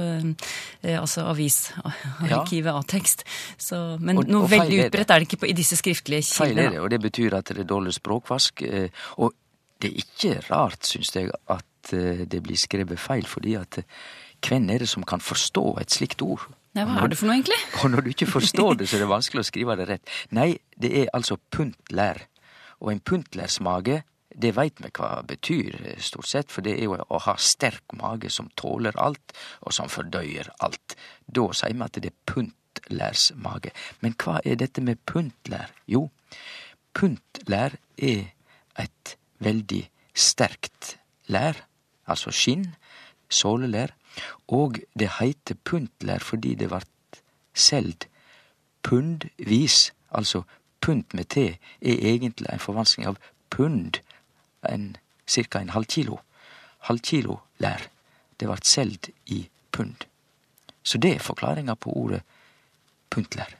eh, 0.83 0.99
altså 0.99 1.29
avisarkivet 1.31 2.67
ja. 2.73 2.75
A-tekst. 2.81 3.23
Men 4.03 4.25
og, 4.25 4.27
noe 4.27 4.43
og 4.43 4.51
veldig 4.51 4.83
utbredt 4.89 5.15
er 5.15 5.23
det 5.23 5.29
ikke 5.29 5.43
på, 5.45 5.51
i 5.53 5.55
disse 5.55 5.79
skriftlige 5.79 6.27
kildene. 6.27 6.51
Feil 6.51 6.63
er 6.65 6.75
det, 6.75 6.83
og 6.83 6.91
det 6.91 7.03
betyr 7.07 7.39
at 7.39 7.53
det 7.53 7.63
er 7.63 7.71
dårlig 7.71 7.95
språkvask. 7.95 8.67
Eh, 8.67 9.07
og 9.23 9.31
det 9.79 9.93
er 9.93 10.03
ikke 10.03 10.37
rart, 10.51 10.83
syns 10.83 11.15
jeg, 11.15 11.31
at 11.47 11.95
eh, 11.95 12.25
det 12.27 12.43
blir 12.43 12.59
skrevet 12.59 12.99
feil, 12.99 13.23
fordi 13.23 13.55
at 13.55 13.85
hvem 14.43 14.67
er 14.75 14.83
det 14.83 14.91
som 14.91 15.07
kan 15.07 15.23
forstå 15.23 15.77
et 15.79 15.95
slikt 15.95 16.27
ord? 16.27 16.49
Nei, 16.77 16.85
Hva 16.85 17.01
er 17.03 17.11
det 17.11 17.17
for 17.17 17.29
noe, 17.29 17.39
egentlig? 17.39 17.57
Og 17.81 17.91
når 17.91 18.05
du 18.05 18.11
ikke 18.11 18.29
forstår 18.29 18.77
det, 18.79 18.89
så 18.89 18.97
er 18.97 19.03
det 19.03 19.13
vanskelig 19.17 19.41
å 19.41 19.47
skrive 19.47 19.77
det 19.79 19.87
rett. 19.89 20.13
Nei, 20.37 20.51
det 20.77 20.91
er 21.01 21.11
altså 21.17 21.39
puntlær. 21.51 22.21
Og 22.79 22.93
en 22.93 23.01
puntlærsmage, 23.01 24.03
det 24.39 24.53
veit 24.55 24.77
vi 24.79 24.91
hva 24.95 25.09
betyr, 25.27 25.79
stort 26.05 26.29
sett, 26.29 26.53
for 26.53 26.63
det 26.63 26.77
er 26.77 26.85
jo 26.85 26.95
å 27.01 27.21
ha 27.25 27.35
sterk 27.41 27.97
mage 27.97 28.29
som 28.31 28.51
tåler 28.59 28.95
alt, 29.01 29.33
og 29.65 29.75
som 29.75 29.89
fordøyer 29.91 30.51
alt. 30.63 30.95
Da 31.25 31.49
sier 31.57 31.75
vi 31.75 31.87
at 31.87 31.97
det 31.97 32.13
er 32.13 32.17
puntlærsmage. 32.29 33.73
Men 34.05 34.15
hva 34.21 34.37
er 34.45 34.61
dette 34.61 34.85
med 34.85 35.01
puntlær? 35.09 35.73
Jo, 35.89 36.05
puntlær 36.95 37.75
er 37.97 38.29
et 38.79 39.15
veldig 39.43 39.83
sterkt 40.15 40.95
lær, 41.33 41.65
altså 42.09 42.31
skinn, 42.33 42.69
sålelær, 43.29 43.93
og 44.47 44.79
det 44.99 45.09
heiter 45.19 45.55
puntler 45.63 46.19
fordi 46.19 46.55
det 46.55 46.71
vart 46.71 47.21
seld 47.53 48.07
pundvis. 48.83 49.93
Altså 50.11 50.43
pund 50.81 51.03
med 51.13 51.25
T 51.25 51.37
er 51.37 51.57
egentlig 51.81 52.47
en 52.53 52.59
forvanskning 52.59 53.07
av 53.07 53.17
pund, 53.49 53.99
en, 54.69 54.95
cirka 55.27 55.59
en 55.59 55.69
halv 55.69 55.85
kilo. 55.85 56.19
Halv 56.79 56.99
kilo 56.99 57.39
lær. 57.59 57.89
Det 58.39 58.47
vart 58.47 58.67
seld 58.67 59.11
i 59.25 59.49
pund. 59.71 59.95
Så 60.83 60.97
det 60.97 61.15
er 61.15 61.19
forklaringa 61.19 61.75
på 61.75 61.93
ordet 61.93 62.21
puntlær. 63.09 63.55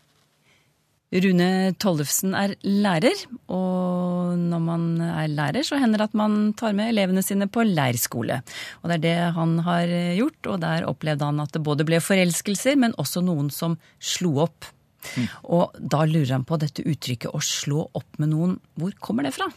Rune 1.10 1.74
Tollefsen 1.82 2.36
er 2.38 2.52
lærer, 2.62 3.24
og 3.50 4.36
når 4.38 4.60
man 4.62 4.84
er 5.02 5.32
lærer, 5.32 5.66
så 5.66 5.80
hender 5.82 6.04
det 6.04 6.10
at 6.12 6.18
man 6.18 6.52
tar 6.54 6.76
med 6.78 6.92
elevene 6.92 7.24
sine 7.26 7.48
på 7.50 7.64
leirskole. 7.66 8.44
Og 8.84 8.92
det 8.92 9.00
er 9.00 9.06
det 9.08 9.16
han 9.38 9.56
har 9.66 9.90
gjort, 10.20 10.52
og 10.52 10.60
der 10.62 10.86
opplevde 10.86 11.26
han 11.26 11.42
at 11.42 11.56
det 11.56 11.64
både 11.66 11.88
ble 11.88 11.98
forelskelser, 12.04 12.78
men 12.78 12.94
også 13.02 13.24
noen 13.26 13.50
som 13.54 13.80
slo 13.98 14.36
opp. 14.46 14.70
Mm. 15.16 15.26
Og 15.50 15.80
da 15.80 16.04
lurer 16.06 16.36
han 16.36 16.46
på 16.46 16.60
dette 16.62 16.86
uttrykket 16.86 17.34
å 17.34 17.42
slå 17.42 17.88
opp 17.98 18.20
med 18.22 18.30
noen. 18.36 18.60
Hvor 18.78 18.94
kommer 19.02 19.26
det 19.26 19.34
fra? 19.34 19.48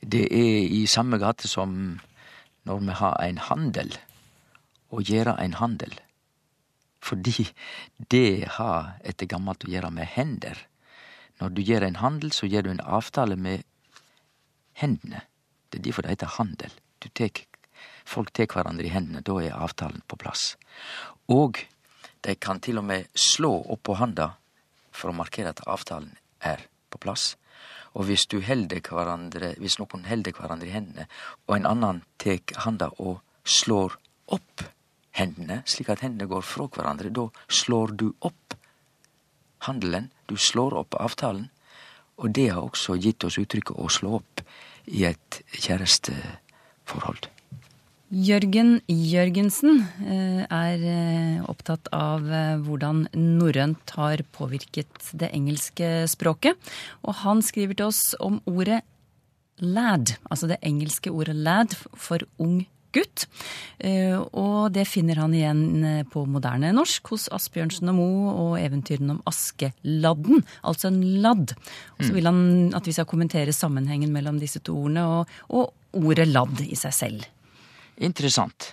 Det 0.00 0.24
er 0.32 0.64
i 0.64 0.86
samme 0.88 1.18
gate 1.20 1.50
som 1.50 1.98
når 2.66 2.80
vi 2.86 2.96
har 3.02 3.18
en 3.22 3.42
handel, 3.50 3.92
å 4.96 5.02
gjøre 5.04 5.36
en 5.42 5.58
handel. 5.60 5.92
Fordi 7.04 7.44
det 8.10 8.48
har 8.56 8.96
etter 9.06 9.28
gammelt 9.30 9.66
å 9.66 9.70
gjøre 9.70 9.92
med 9.94 10.08
hender. 10.16 10.56
Når 11.40 11.52
du 11.52 11.62
gjør 11.62 11.86
en 11.86 12.00
handel, 12.00 12.32
så 12.32 12.48
gjør 12.48 12.66
du 12.66 12.70
en 12.72 12.84
avtale 12.84 13.36
med 13.36 13.64
hendene. 14.80 15.22
Det 15.70 15.80
er 15.80 15.84
derfor 15.88 16.06
det 16.06 16.16
heter 16.16 16.36
handel. 16.38 16.72
Tek, 17.14 17.44
folk 18.08 18.32
tar 18.34 18.48
hverandre 18.50 18.86
i 18.86 18.92
hendene, 18.92 19.22
da 19.22 19.36
er 19.42 19.54
avtalen 19.54 20.02
på 20.08 20.18
plass. 20.18 20.56
Og 21.30 21.60
de 22.26 22.34
kan 22.34 22.60
til 22.60 22.80
og 22.80 22.86
med 22.88 23.06
slå 23.14 23.52
oppå 23.76 23.94
handa 24.00 24.32
for 24.90 25.12
å 25.12 25.16
markere 25.16 25.52
at 25.52 25.62
avtalen 25.70 26.16
er 26.40 26.64
på 26.90 26.98
plass. 27.02 27.34
Og 27.96 28.08
hvis, 28.08 28.26
hvis 28.26 29.78
noen 29.80 30.08
holder 30.08 30.34
hverandre 30.36 30.68
i 30.68 30.74
hendene, 30.74 31.06
og 31.46 31.56
en 31.56 31.68
annen 31.70 32.02
tek 32.18 32.56
handa 32.64 32.90
og 32.98 33.20
slår 33.46 33.96
opp 34.34 34.66
hendene, 35.16 35.62
slik 35.64 35.92
at 35.92 36.02
hendene 36.04 36.28
går 36.28 36.44
fra 36.44 36.66
hverandre, 36.68 37.12
da 37.14 37.28
slår 37.48 37.94
du 37.96 38.08
opp 38.20 38.55
handelen. 39.64 40.10
Du 40.26 40.36
slår 40.36 40.76
opp 40.82 40.98
avtalen. 40.98 41.48
Og 42.16 42.32
det 42.32 42.48
har 42.52 42.64
også 42.64 42.96
gitt 43.00 43.24
oss 43.28 43.38
uttrykket 43.40 43.76
å 43.76 43.88
slå 43.92 44.18
opp 44.20 44.44
i 44.86 45.04
et 45.08 45.40
kjæresteforhold. 45.52 47.28
Jørgen 48.06 48.76
Jørgensen 48.86 49.80
eh, 50.06 50.42
er 50.46 50.82
eh, 50.86 51.40
opptatt 51.50 51.88
av 51.90 52.22
eh, 52.30 52.54
hvordan 52.62 53.08
norrønt 53.18 53.90
har 53.98 54.22
påvirket 54.36 55.10
det 55.18 55.32
engelske 55.34 56.06
språket. 56.08 56.54
Og 57.02 57.18
han 57.24 57.42
skriver 57.42 57.74
til 57.74 57.90
oss 57.90 58.14
om 58.22 58.38
ordet 58.46 58.84
lad, 59.58 60.14
altså 60.30 60.46
det 60.52 60.60
engelske 60.62 61.10
ordet 61.10 61.34
lad 61.34 61.74
for 61.74 62.22
ung 62.38 62.60
gutt. 62.96 63.26
Og 64.32 64.72
det 64.74 64.86
finner 64.88 65.20
han 65.20 65.34
igjen 65.36 65.62
på 66.12 66.24
moderne 66.30 66.72
norsk 66.74 67.12
hos 67.12 67.28
Asbjørnsen 67.36 67.92
og 67.92 67.98
Moe 67.98 68.32
og 68.32 68.54
eventyrene 68.60 69.16
om 69.16 69.22
Askeladden, 69.28 70.42
altså 70.66 70.90
en 70.90 71.02
ladd. 71.22 71.52
Og 71.98 72.06
så 72.08 72.16
vil 72.16 72.30
han 72.30 72.40
at 72.76 72.88
vi 72.88 72.96
skal 72.96 73.08
kommentere 73.08 73.54
sammenhengen 73.54 74.14
mellom 74.14 74.40
disse 74.42 74.62
to 74.64 74.78
ordene 74.86 75.04
og, 75.06 75.36
og 75.52 76.00
ordet 76.00 76.28
ladd 76.30 76.64
i 76.66 76.76
seg 76.78 76.96
selv. 76.96 77.28
Interessant. 77.96 78.72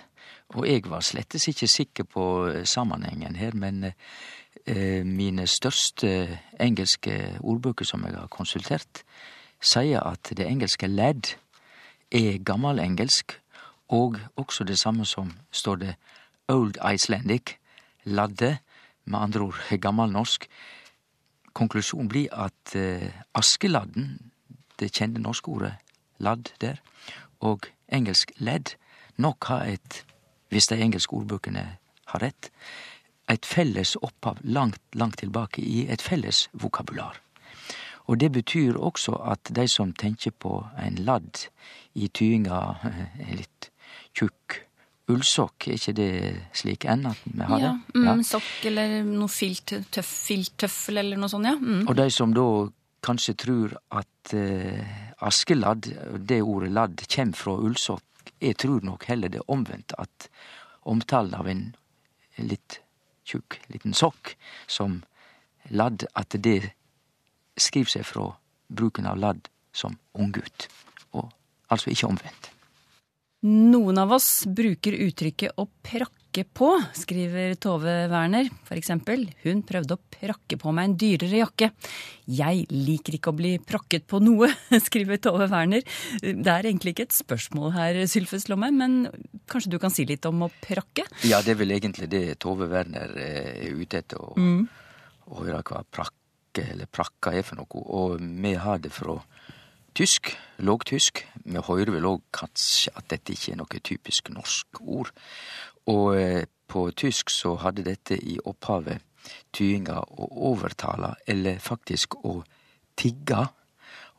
Og 0.54 0.66
jeg 0.68 0.84
var 0.86 1.02
slettes 1.02 1.48
ikke 1.50 1.68
sikker 1.70 2.06
på 2.06 2.24
sammenhengen 2.68 3.36
her, 3.36 3.56
men 3.56 3.88
eh, 3.88 5.02
mine 5.06 5.46
største 5.50 6.38
engelske 6.60 7.16
ordbøker 7.40 7.88
som 7.88 8.04
jeg 8.06 8.14
har 8.18 8.28
konsultert, 8.32 9.02
sier 9.64 10.04
at 10.04 10.34
det 10.36 10.46
engelske 10.46 10.90
lad 10.90 11.32
er 12.14 12.38
gammelengelsk, 12.44 13.38
og 13.88 14.18
også 14.36 14.64
det 14.64 14.78
samme 14.78 15.04
som 15.04 15.32
står 15.52 15.76
det 15.76 15.94
old 16.48 16.76
Icelandic, 16.94 17.56
ladde, 18.04 18.58
med 19.04 19.18
andre 19.18 19.40
ord 19.40 19.78
gammelnorsk. 19.80 20.48
Konklusjonen 21.52 22.08
blir 22.08 22.32
at 22.32 22.76
eh, 22.76 23.12
Askeladden, 23.34 24.30
det 24.80 24.92
kjente 24.92 25.20
norske 25.20 25.48
ordet 25.48 25.74
ladd 26.18 26.50
der, 26.60 26.80
og 27.40 27.68
engelsk 27.88 28.32
ledd, 28.36 28.74
nok 29.16 29.44
har 29.44 29.64
et, 29.76 30.04
hvis 30.48 30.66
de 30.70 30.80
engelske 30.80 31.14
ordbøkene 31.14 31.64
har 32.06 32.22
rett, 32.22 32.50
et 33.30 33.46
felles 33.46 33.96
opphav 33.96 34.40
langt, 34.42 34.82
langt 34.92 35.18
tilbake 35.18 35.62
i 35.62 35.86
et 35.88 36.02
felles 36.02 36.48
vokabular. 36.52 37.20
Og 38.04 38.20
det 38.20 38.32
betyr 38.32 38.76
også 38.76 39.16
at 39.32 39.48
de 39.56 39.68
som 39.68 39.92
tenker 39.92 40.30
på 40.30 40.58
en 40.78 40.98
ladd 41.06 41.46
i 41.94 42.08
tyinga 42.08 42.60
litt 43.38 43.53
tjukk 44.14 44.60
ullsokk, 45.12 45.68
er 45.68 45.76
ikke 45.76 45.94
det 45.98 46.12
slik 46.56 46.86
enn 46.88 47.04
at 47.10 47.20
vi 47.26 47.44
har 47.44 47.60
ja, 47.60 47.72
det? 47.74 48.00
Ja, 48.06 48.14
mm, 48.16 48.22
sokk 48.24 48.68
eller 48.70 48.94
noe 49.04 49.28
filt, 49.32 49.74
tøff, 49.92 50.12
filttøffel 50.30 51.02
eller 51.02 51.20
noe 51.20 51.32
sånt, 51.32 51.48
ja. 51.48 51.58
Mm. 51.60 51.84
Og 51.84 51.98
de 51.98 52.08
som 52.14 52.32
da 52.36 52.46
kanskje 53.04 53.34
tror 53.36 53.74
at 53.92 54.32
eh, 54.32 54.80
askeladd, 55.28 55.90
det 56.24 56.40
ordet 56.40 56.72
ladd, 56.72 57.04
kommer 57.12 57.36
fra 57.36 57.56
ullsokk, 57.60 58.32
jeg 58.40 58.56
tror 58.60 58.84
nok 58.86 59.04
heller 59.10 59.32
det 59.32 59.44
omvendt, 59.52 59.92
at 60.00 60.30
omtalen 60.88 61.36
av 61.36 61.48
en 61.52 61.66
litt 62.40 62.80
tjukk 63.28 63.58
liten 63.72 63.94
sokk 63.96 64.34
som 64.66 65.02
ladd, 65.72 66.06
at 66.16 66.36
det 66.44 66.72
skriver 67.60 67.98
seg 67.98 68.08
fra 68.08 68.30
bruken 68.72 69.06
av 69.08 69.20
ladd 69.20 69.52
som 69.76 69.98
unggutt, 70.16 70.68
og 71.12 71.28
altså 71.72 71.92
ikke 71.92 72.08
omvendt. 72.08 72.50
Noen 73.44 73.98
av 74.00 74.12
oss 74.16 74.46
bruker 74.48 74.94
uttrykket 75.04 75.58
å 75.60 75.66
prakke 75.84 76.46
på, 76.56 76.70
skriver 76.96 77.52
Tove 77.60 77.92
Werner. 78.08 78.46
For 78.64 78.80
eksempel, 78.80 79.26
hun 79.42 79.58
prøvde 79.68 79.98
å 79.98 80.14
prakke 80.14 80.56
på 80.56 80.72
meg 80.72 80.86
en 80.88 80.94
dyrere 81.02 81.42
jakke. 81.42 81.68
Jeg 82.24 82.62
liker 82.72 83.18
ikke 83.18 83.34
å 83.34 83.36
bli 83.36 83.50
prakket 83.60 84.06
på 84.08 84.22
noe, 84.24 84.48
skriver 84.86 85.20
Tove 85.20 85.50
Werner. 85.52 85.84
Det 86.24 86.54
er 86.54 86.70
egentlig 86.70 86.94
ikke 86.94 87.04
et 87.10 87.18
spørsmål 87.18 87.74
her, 87.74 87.98
Sylfes 88.08 88.48
Lomme, 88.48 88.70
men 88.72 88.96
kanskje 89.52 89.74
du 89.74 89.78
kan 89.82 89.92
si 89.92 90.06
litt 90.08 90.24
om 90.30 90.46
å 90.46 90.48
prakke? 90.64 91.04
Ja, 91.28 91.42
det 91.44 91.52
er 91.52 91.60
vel 91.60 91.76
egentlig 91.76 92.08
det 92.14 92.22
Tove 92.40 92.70
Werner 92.72 93.12
er 93.20 93.76
ute 93.76 94.00
etter, 94.00 94.24
å, 94.24 94.38
mm. 94.40 94.64
å 95.28 95.42
høre 95.42 95.60
hva 95.60 95.84
prakke 95.84 96.64
eller 96.64 96.88
prakka 96.88 97.36
er 97.36 97.44
for 97.44 97.60
noe. 97.60 97.84
Og 97.84 98.24
vi 98.24 98.56
har 98.56 98.80
det 98.80 98.94
fra 98.96 99.18
tysk, 99.94 100.34
lågtysk. 100.58 101.24
Vi 101.44 101.62
høyrer 101.62 101.94
vel 101.94 102.08
òg 102.08 102.22
kanskje 102.34 102.92
at 102.98 103.08
dette 103.12 103.34
ikke 103.34 103.54
er 103.54 103.60
noe 103.60 103.80
typisk 103.80 104.30
norsk 104.34 104.80
ord. 104.82 105.12
Og 105.90 106.14
eh, 106.18 106.46
på 106.68 106.88
tysk 106.96 107.30
så 107.30 107.54
hadde 107.62 107.86
dette 107.86 108.18
i 108.18 108.38
opphavet 108.44 109.02
tyinga 109.54 110.00
å 110.20 110.28
overtale, 110.50 111.14
eller 111.26 111.60
faktisk 111.62 112.18
å 112.24 112.42
tigge. 112.98 113.46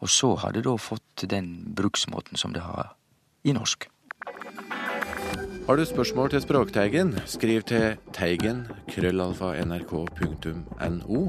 Og 0.02 0.12
så 0.12 0.34
har 0.42 0.56
det 0.56 0.66
da 0.66 0.76
fått 0.82 1.28
den 1.30 1.52
bruksmåten 1.76 2.40
som 2.40 2.54
det 2.56 2.64
har 2.66 2.96
i 3.46 3.54
norsk. 3.56 3.90
Har 5.66 5.78
du 5.78 5.86
spørsmål 5.86 6.30
til 6.30 6.42
Språkteigen, 6.44 7.16
skriv 7.26 7.64
til 7.66 7.96
teigen 8.14 8.66
krøllalfa 8.92 9.56
nrk.no. 9.66 11.22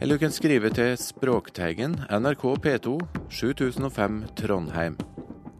Eller 0.00 0.14
du 0.14 0.22
kan 0.22 0.30
skrive 0.30 0.70
til 0.70 0.92
Språkteigen, 0.94 1.96
NRK 2.06 2.44
P2, 2.62 2.92
7005 3.34 4.20
Trondheim. 4.38 4.94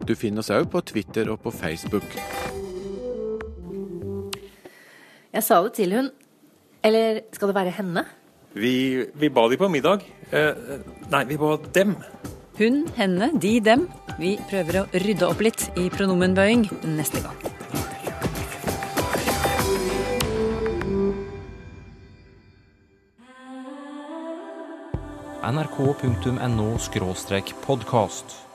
Du 0.07 0.13
finner 0.15 0.39
oss 0.39 0.51
òg 0.55 0.69
på 0.71 0.79
Twitter 0.87 1.27
og 1.33 1.41
på 1.43 1.51
Facebook. 1.51 2.07
Jeg 5.35 5.43
sa 5.43 5.59
det 5.65 5.73
til 5.75 5.91
hun. 5.97 6.09
Eller 6.83 7.19
skal 7.35 7.51
det 7.51 7.57
være 7.59 7.75
henne? 7.81 8.05
Vi, 8.55 9.03
vi 9.19 9.29
ba 9.29 9.43
de 9.51 9.59
på 9.59 9.67
middag. 9.67 10.07
Eh, 10.31 10.55
nei, 11.11 11.25
vi 11.27 11.37
ba 11.37 11.57
dem. 11.75 11.97
Hun, 12.61 12.85
henne, 12.95 13.33
de, 13.35 13.57
dem. 13.59 13.89
Vi 14.23 14.37
prøver 14.47 14.85
å 14.85 14.89
rydde 15.03 15.27
opp 15.27 15.43
litt 15.43 15.67
i 15.75 15.91
pronomenbøying 15.91 16.69
neste 16.95 17.27
gang. 17.27 17.58
nrk.no 25.51 26.77
podkast. 27.55 28.48